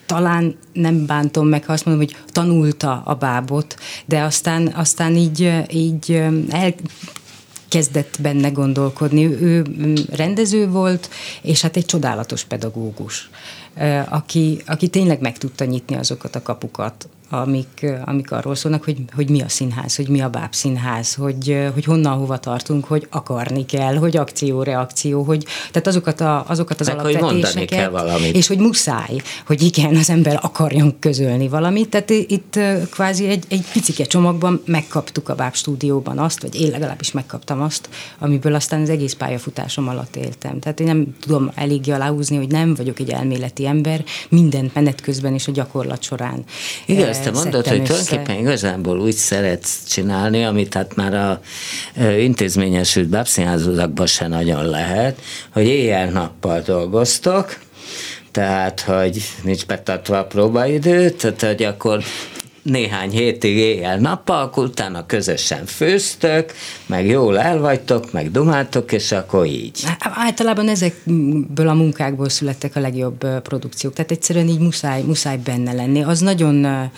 [0.05, 3.75] talán nem bántom meg, ha azt mondom, hogy tanulta a bábot,
[4.05, 6.73] de aztán, aztán így, így el,
[7.73, 9.25] kezdett benne gondolkodni.
[9.25, 9.65] Ő
[10.11, 11.09] rendező volt,
[11.41, 13.29] és hát egy csodálatos pedagógus
[14.09, 19.29] aki, aki tényleg meg tudta nyitni azokat a kapukat, amik, amik arról szólnak, hogy, hogy
[19.29, 23.95] mi a színház, hogy mi a bábszínház, hogy, hogy honnan hova tartunk, hogy akarni kell,
[23.95, 27.91] hogy akció-reakció, hogy tehát azokat, a, azokat az Meg, alapvetéseket.
[27.91, 28.35] Hogy.
[28.35, 31.89] És hogy muszáj, hogy igen, az ember akarjon közölni valamit.
[31.89, 32.59] Tehát itt
[32.91, 37.89] kvázi egy, egy picike csomagban megkaptuk a báb stúdióban azt, vagy én legalábbis megkaptam azt,
[38.19, 40.59] amiből aztán az egész pályafutásom alatt éltem.
[40.59, 45.33] Tehát én nem tudom eléggé aláhúzni, hogy nem vagyok egy elméleti ember, mindent menet közben
[45.33, 46.43] és a gyakorlat során.
[46.85, 51.41] Igen, ezt te mondod, hogy tulajdonképpen igazából úgy szeretsz csinálni, amit hát már a
[52.19, 57.59] intézményesült bábszínházakban se nagyon lehet, hogy éjjel-nappal dolgoztok,
[58.31, 62.03] tehát, hogy nincs betartva a próbaidő, tehát, hogy akkor
[62.63, 66.53] néhány hétig éjjel-nappal, utána közösen főztök,
[66.85, 69.83] meg jól elvagytok, meg dumáltok, és akkor így.
[69.99, 76.03] Általában ezekből a munkákból születtek a legjobb produkciók, tehát egyszerűen így muszáj, muszáj benne lenni.
[76.03, 76.89] Az nagyon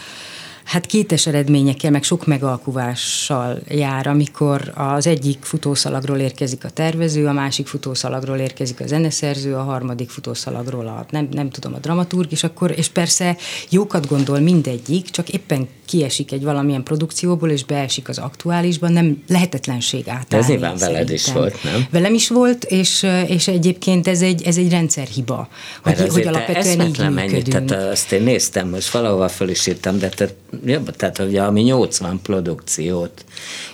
[0.65, 7.31] hát kétes eredményekkel, meg sok megalkuvással jár, amikor az egyik futószalagról érkezik a tervező, a
[7.31, 12.43] másik futószalagról érkezik a zeneszerző, a harmadik futószalagról a, nem, nem tudom, a dramaturg, és
[12.43, 13.37] akkor, és persze
[13.69, 20.09] jókat gondol mindegyik, csak éppen kiesik egy valamilyen produkcióból, és beesik az aktuálisban, nem lehetetlenség
[20.09, 20.45] átállni.
[20.45, 21.85] Ez nyilván veled is volt, nem?
[21.91, 25.47] Velem is volt, és, és egyébként ez egy, ez egy rendszerhiba,
[25.83, 27.67] hogy, hogy alapvetően így működünk.
[27.67, 30.29] tehát azt én néztem, most valahova föl is írtam, de te
[30.65, 33.25] jobb, tehát ugye, ami 80 produkciót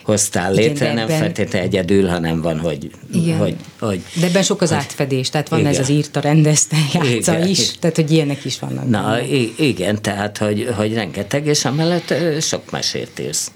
[0.04, 1.20] hoztál Igen, létre, nem ebben...
[1.20, 3.38] feltétlenül egyedül, hanem van, hogy, Igen.
[3.38, 4.04] hogy, hogy...
[4.20, 5.72] De ebben sok az átfedés, tehát van igen.
[5.72, 7.48] ez az írta, rendezte, játsza igen.
[7.48, 8.90] is, tehát hogy ilyenek is vannak.
[8.90, 9.22] Na
[9.58, 12.01] igen, tehát hogy, hogy rengeteg, és amellett
[12.40, 13.52] sok mesét írsz.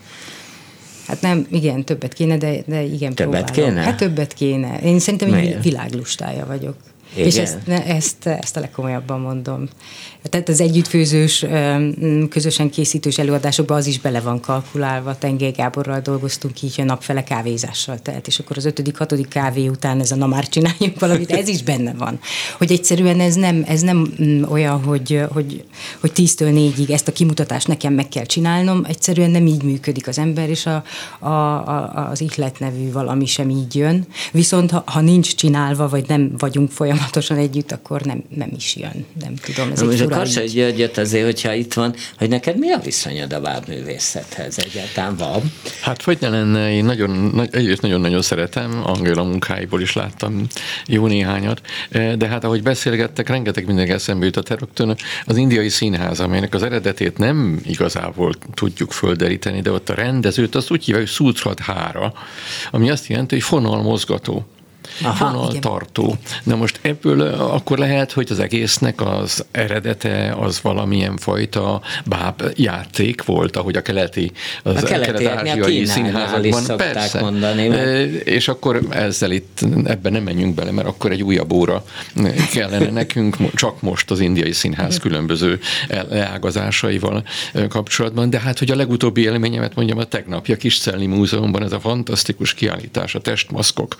[1.07, 3.69] Hát nem, igen, többet kéne, de, de igen, Többet próbálom.
[3.69, 3.85] kéne?
[3.85, 4.79] Hát többet kéne.
[4.79, 6.75] Én szerintem egy világlustája vagyok.
[7.15, 7.27] Igen.
[7.27, 9.67] És ezt, ezt, ezt a legkomolyabban mondom.
[10.29, 11.45] Tehát az együttfőzős,
[12.29, 15.17] közösen készítős előadásokban az is bele van kalkulálva.
[15.17, 19.99] Tengely Gáborral dolgoztunk így, hogy napfele kávézással telt, és akkor az ötödik, hatodik kávé után
[19.99, 22.19] ez a na már csináljunk valamit, ez is benne van.
[22.57, 24.13] Hogy egyszerűen ez nem, ez nem
[24.49, 25.63] olyan, hogy, hogy,
[25.99, 30.17] hogy tíztől négyig ezt a kimutatást nekem meg kell csinálnom, egyszerűen nem így működik az
[30.17, 30.83] ember, és a,
[31.19, 34.05] a, a, az ihlet nevű valami sem így jön.
[34.31, 36.71] Viszont ha, ha nincs csinálva, vagy nem vagyunk
[37.05, 39.05] folyamatosan együtt, akkor nem, nem is jön.
[39.19, 43.33] Nem tudom, ez egy Karsai Györgyöt azért, hogyha itt van, hogy neked mi a viszonyod
[43.33, 45.51] a bábművészethez egyáltalán van?
[45.81, 50.47] Hát hogy ne lenne, én nagyon, egyrészt nagyon-nagyon szeretem, Angéla munkáiból is láttam
[50.87, 54.95] jó néhányat, e, de hát ahogy beszélgettek, rengeteg minden eszembe jutott rögtön
[55.25, 60.71] az indiai színház, amelynek az eredetét nem igazából tudjuk földeríteni, de ott a rendezőt azt
[60.71, 62.13] úgy hívják, hogy Sutrat Hára,
[62.71, 64.45] ami azt jelenti, hogy fonalmozgató.
[65.01, 66.17] Aha, fonaltartó.
[66.43, 73.23] Na most ebből akkor lehet, hogy az egésznek az eredete az valamilyen fajta báb játék
[73.23, 74.31] volt, ahogy a keleti,
[74.63, 76.77] az a kelet-ázsiai színházakban.
[76.77, 77.21] Persze.
[77.21, 78.13] Mondani, mert...
[78.13, 81.83] És akkor ezzel itt ebben nem menjünk bele, mert akkor egy újabb óra
[82.51, 85.59] kellene nekünk, csak most az indiai színház különböző
[86.09, 87.23] leágazásaival
[87.69, 88.29] kapcsolatban.
[88.29, 92.53] De hát, hogy a legutóbbi élményemet mondjam, a tegnapi a Kiscelli Múzeumban ez a fantasztikus
[92.53, 93.95] kiállítás, a testmaszkok,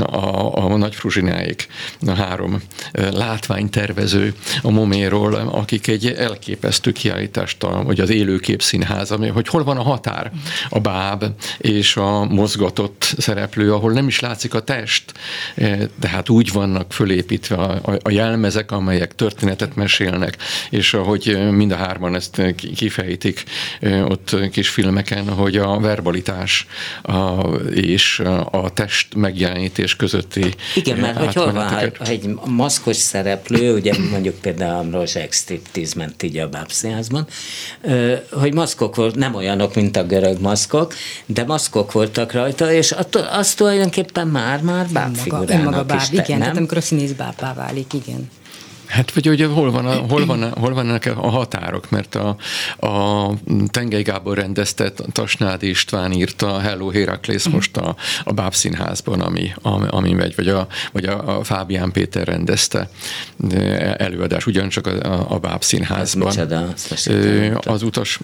[0.00, 1.66] a, a Nagy Fruzsináik,
[2.06, 2.62] a három
[2.92, 9.64] látványtervező a Moméról, akik egy elképesztő kiállítást, a, vagy az élőkép színház, ami, hogy hol
[9.64, 10.32] van a határ,
[10.68, 11.24] a báb
[11.58, 15.12] és a mozgatott szereplő, ahol nem is látszik a test,
[16.00, 20.36] de hát úgy vannak fölépítve a, a, a jelmezek, amelyek történetet mesélnek,
[20.70, 22.42] és ahogy mind a hárman ezt
[22.74, 23.44] kifejtik
[23.82, 26.66] ott kis filmeken, hogy a verbalitás
[27.02, 33.74] a, és a test megjelenítés közötti Igen, mert hogy hol van, ha egy maszkos szereplő,
[33.74, 37.26] ugye mondjuk például Ambrozsek striptease ment így a bábszínházban,
[38.30, 40.94] hogy maszkok volt, nem olyanok, mint a görög maszkok,
[41.26, 42.94] de maszkok voltak rajta, és
[43.30, 46.38] az tulajdonképpen már-már bábfigurának önmaga, önmaga báb, is, igen, nem?
[46.38, 48.30] tehát amikor a színész bábbá válik, igen.
[48.88, 52.36] Hát vagy ugye hol, van a, hol, van, hol vannak a határok, mert a,
[52.86, 53.30] a
[53.66, 57.54] Tengely Gábor rendezte, Tasnád István írta Hello Heraklész uh-huh.
[57.54, 62.26] most a, a Bábszínházban, ami, ami, ami megy, vagy a, vagy a, a Fábián Péter
[62.26, 62.90] rendezte
[63.96, 66.38] előadás, ugyancsak a, a, a Bábszínházban.
[66.38, 67.08] Ez
[67.64, 68.18] az utas...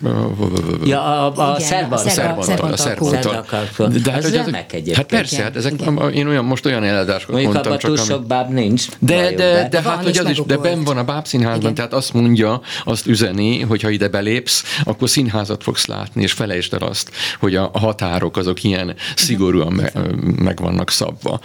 [0.84, 2.72] Ja, a, a szerbantal.
[2.72, 3.46] A szerbantal.
[3.88, 4.96] De hát, az remek egyébként.
[4.96, 5.72] Hát persze, hát ezek,
[6.14, 7.54] én olyan, most olyan előadásokat mondtam.
[7.54, 8.86] Mondjuk abban túl sok báb nincs.
[8.98, 11.74] De, de, de, hát, hogy az is, de ben van a bábszínházban, Igen.
[11.74, 16.74] tehát azt mondja, azt üzeni, hogy ha ide belépsz, akkor színházat fogsz látni, és felejtsd
[16.74, 19.92] el azt, hogy a határok azok ilyen szigorúan me,
[20.38, 21.40] meg vannak szabva.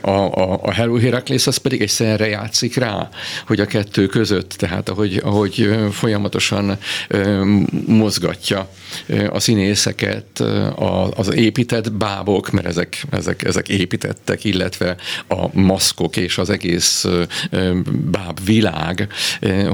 [0.00, 3.08] A, a, a Hello Heraklész az pedig egy szerre játszik rá,
[3.46, 6.78] hogy a kettő között, tehát ahogy, ahogy folyamatosan
[7.86, 8.68] mozgatja
[9.30, 10.40] a színészeket,
[11.14, 14.96] az épített bábok, mert ezek, ezek, ezek építettek, illetve
[15.28, 17.06] a maszkok és az egész
[18.10, 19.08] báb világ,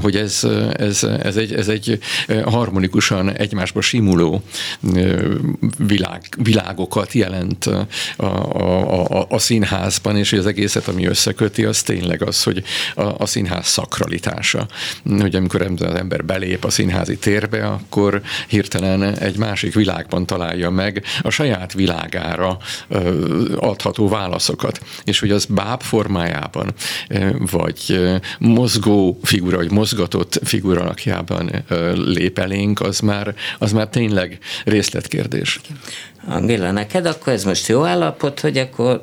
[0.01, 0.45] hogy ez,
[0.77, 1.99] ez, ez, egy, ez egy
[2.45, 4.43] harmonikusan egymásba simuló
[5.79, 7.87] világ, világokat jelent a,
[8.17, 8.25] a,
[9.19, 12.63] a, a színházban, és az egészet, ami összeköti, az tényleg az, hogy
[12.95, 14.67] a, a színház szakralitása.
[15.19, 21.05] Hogy amikor az ember belép a színházi térbe, akkor hirtelen egy másik világban találja meg
[21.23, 22.59] a saját világára
[23.57, 24.81] adható válaszokat.
[25.05, 26.75] És hogy az báb formájában,
[27.51, 28.01] vagy
[28.49, 35.61] mozgó figura, vagy mozgatott figura alakjában lép elénk, az már, az már tényleg részletkérdés.
[36.27, 39.01] Angéla, neked akkor ez most jó állapot, hogy akkor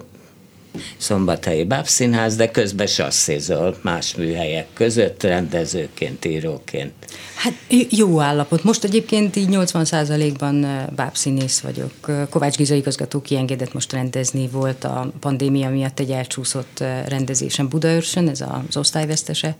[0.98, 6.94] Szombathelyi Bábszínház, de közben sasszézol más műhelyek között, rendezőként, íróként.
[7.36, 7.54] Hát
[7.90, 8.64] jó állapot.
[8.64, 11.92] Most egyébként így 80%-ban bábszínész vagyok.
[12.30, 18.42] Kovács Giza igazgató kiengedett most rendezni, volt a pandémia miatt egy elcsúszott rendezésen Budaörsön, ez
[18.42, 19.56] az osztályvesztese,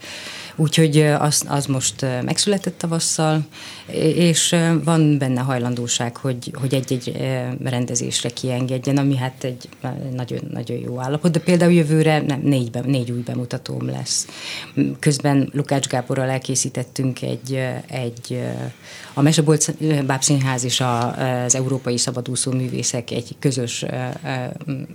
[0.56, 3.46] úgyhogy az, az most megszületett tavasszal,
[3.94, 7.16] és van benne hajlandóság, hogy, hogy egy-egy
[7.62, 9.68] rendezésre kiengedjen, ami hát egy
[10.14, 14.26] nagyon, nagyon jó állapot, de például jövőre nem, négy, be, négy új bemutatóm lesz.
[14.98, 18.42] Közben Lukács Gáborral elkészítettünk egy, egy
[19.14, 19.74] a Mesebolt
[20.06, 23.84] Bábszínház és az Európai Szabadúszó Művészek egy közös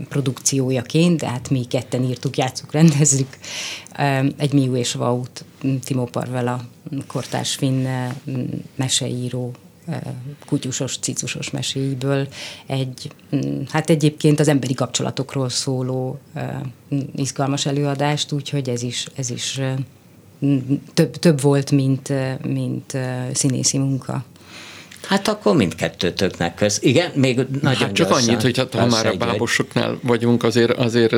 [0.09, 3.37] produkciójaként, de hát mi ketten írtuk, játszuk, rendezzük
[4.37, 5.45] egy Miu és Vaut,
[5.83, 6.61] Timo Parvela,
[7.07, 7.87] kortárs finn
[8.75, 9.51] meseíró
[10.45, 12.27] kutyusos, cicusos meséiből
[12.65, 13.11] egy,
[13.69, 16.19] hát egyébként az emberi kapcsolatokról szóló
[17.15, 19.61] izgalmas előadást, úgyhogy ez is, ez is
[20.93, 22.13] több, több volt, mint,
[22.45, 22.97] mint
[23.33, 24.23] színészi munka.
[25.11, 26.77] Hát akkor mindkettőtöknek köz.
[26.81, 30.71] Igen, még nagyon hát csak gyorsan, annyit, hogy hát, ha már a bábosoknál vagyunk, azért,
[30.71, 31.15] azért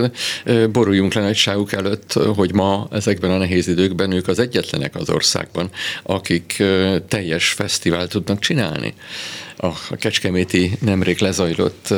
[0.71, 5.69] boruljunk le nagyságuk előtt, hogy ma ezekben a nehéz időkben ők az egyetlenek az országban,
[6.03, 6.63] akik
[7.07, 8.93] teljes fesztivált tudnak csinálni
[9.57, 11.93] a Kecskeméti nemrég lezajlott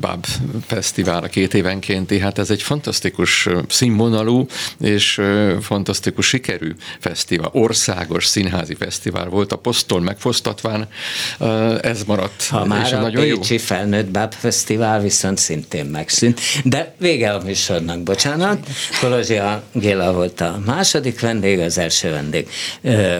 [0.00, 0.26] Bab
[0.66, 4.46] Fesztivál a két évenkénti, hát ez egy fantasztikus színvonalú
[4.80, 5.20] és
[5.60, 10.88] fantasztikus sikerű fesztivál, országos színházi fesztivál volt, a posztól megfosztatván
[11.80, 12.46] ez maradt.
[12.46, 13.58] Ha és már a nagyon Pécsi jó.
[13.58, 18.68] Felnőtt Bab Fesztivál viszont szintén megszűnt, de vége a műsornak, bocsánat.
[19.00, 22.48] Kolozsia Géla volt a második vendég, az első vendég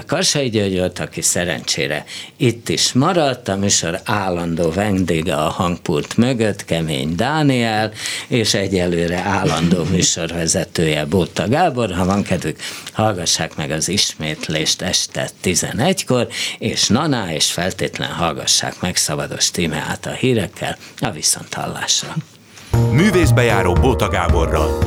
[0.07, 2.05] Karsai György volt, aki szerencsére
[2.36, 7.93] itt is maradt, a műsor műsor állandó vendége a hangpult mögött, Kemény Dániel,
[8.29, 11.93] és egyelőre állandó műsorvezetője Bóta Gábor.
[11.93, 12.59] Ha van kedvük,
[12.93, 20.11] hallgassák meg az ismétlést este 11-kor, és Naná, és feltétlen hallgassák meg Szabados Tímeát a
[20.11, 22.14] hírekkel a viszonthallásra.
[22.91, 24.79] Művészbejáró Bóta Gáborral.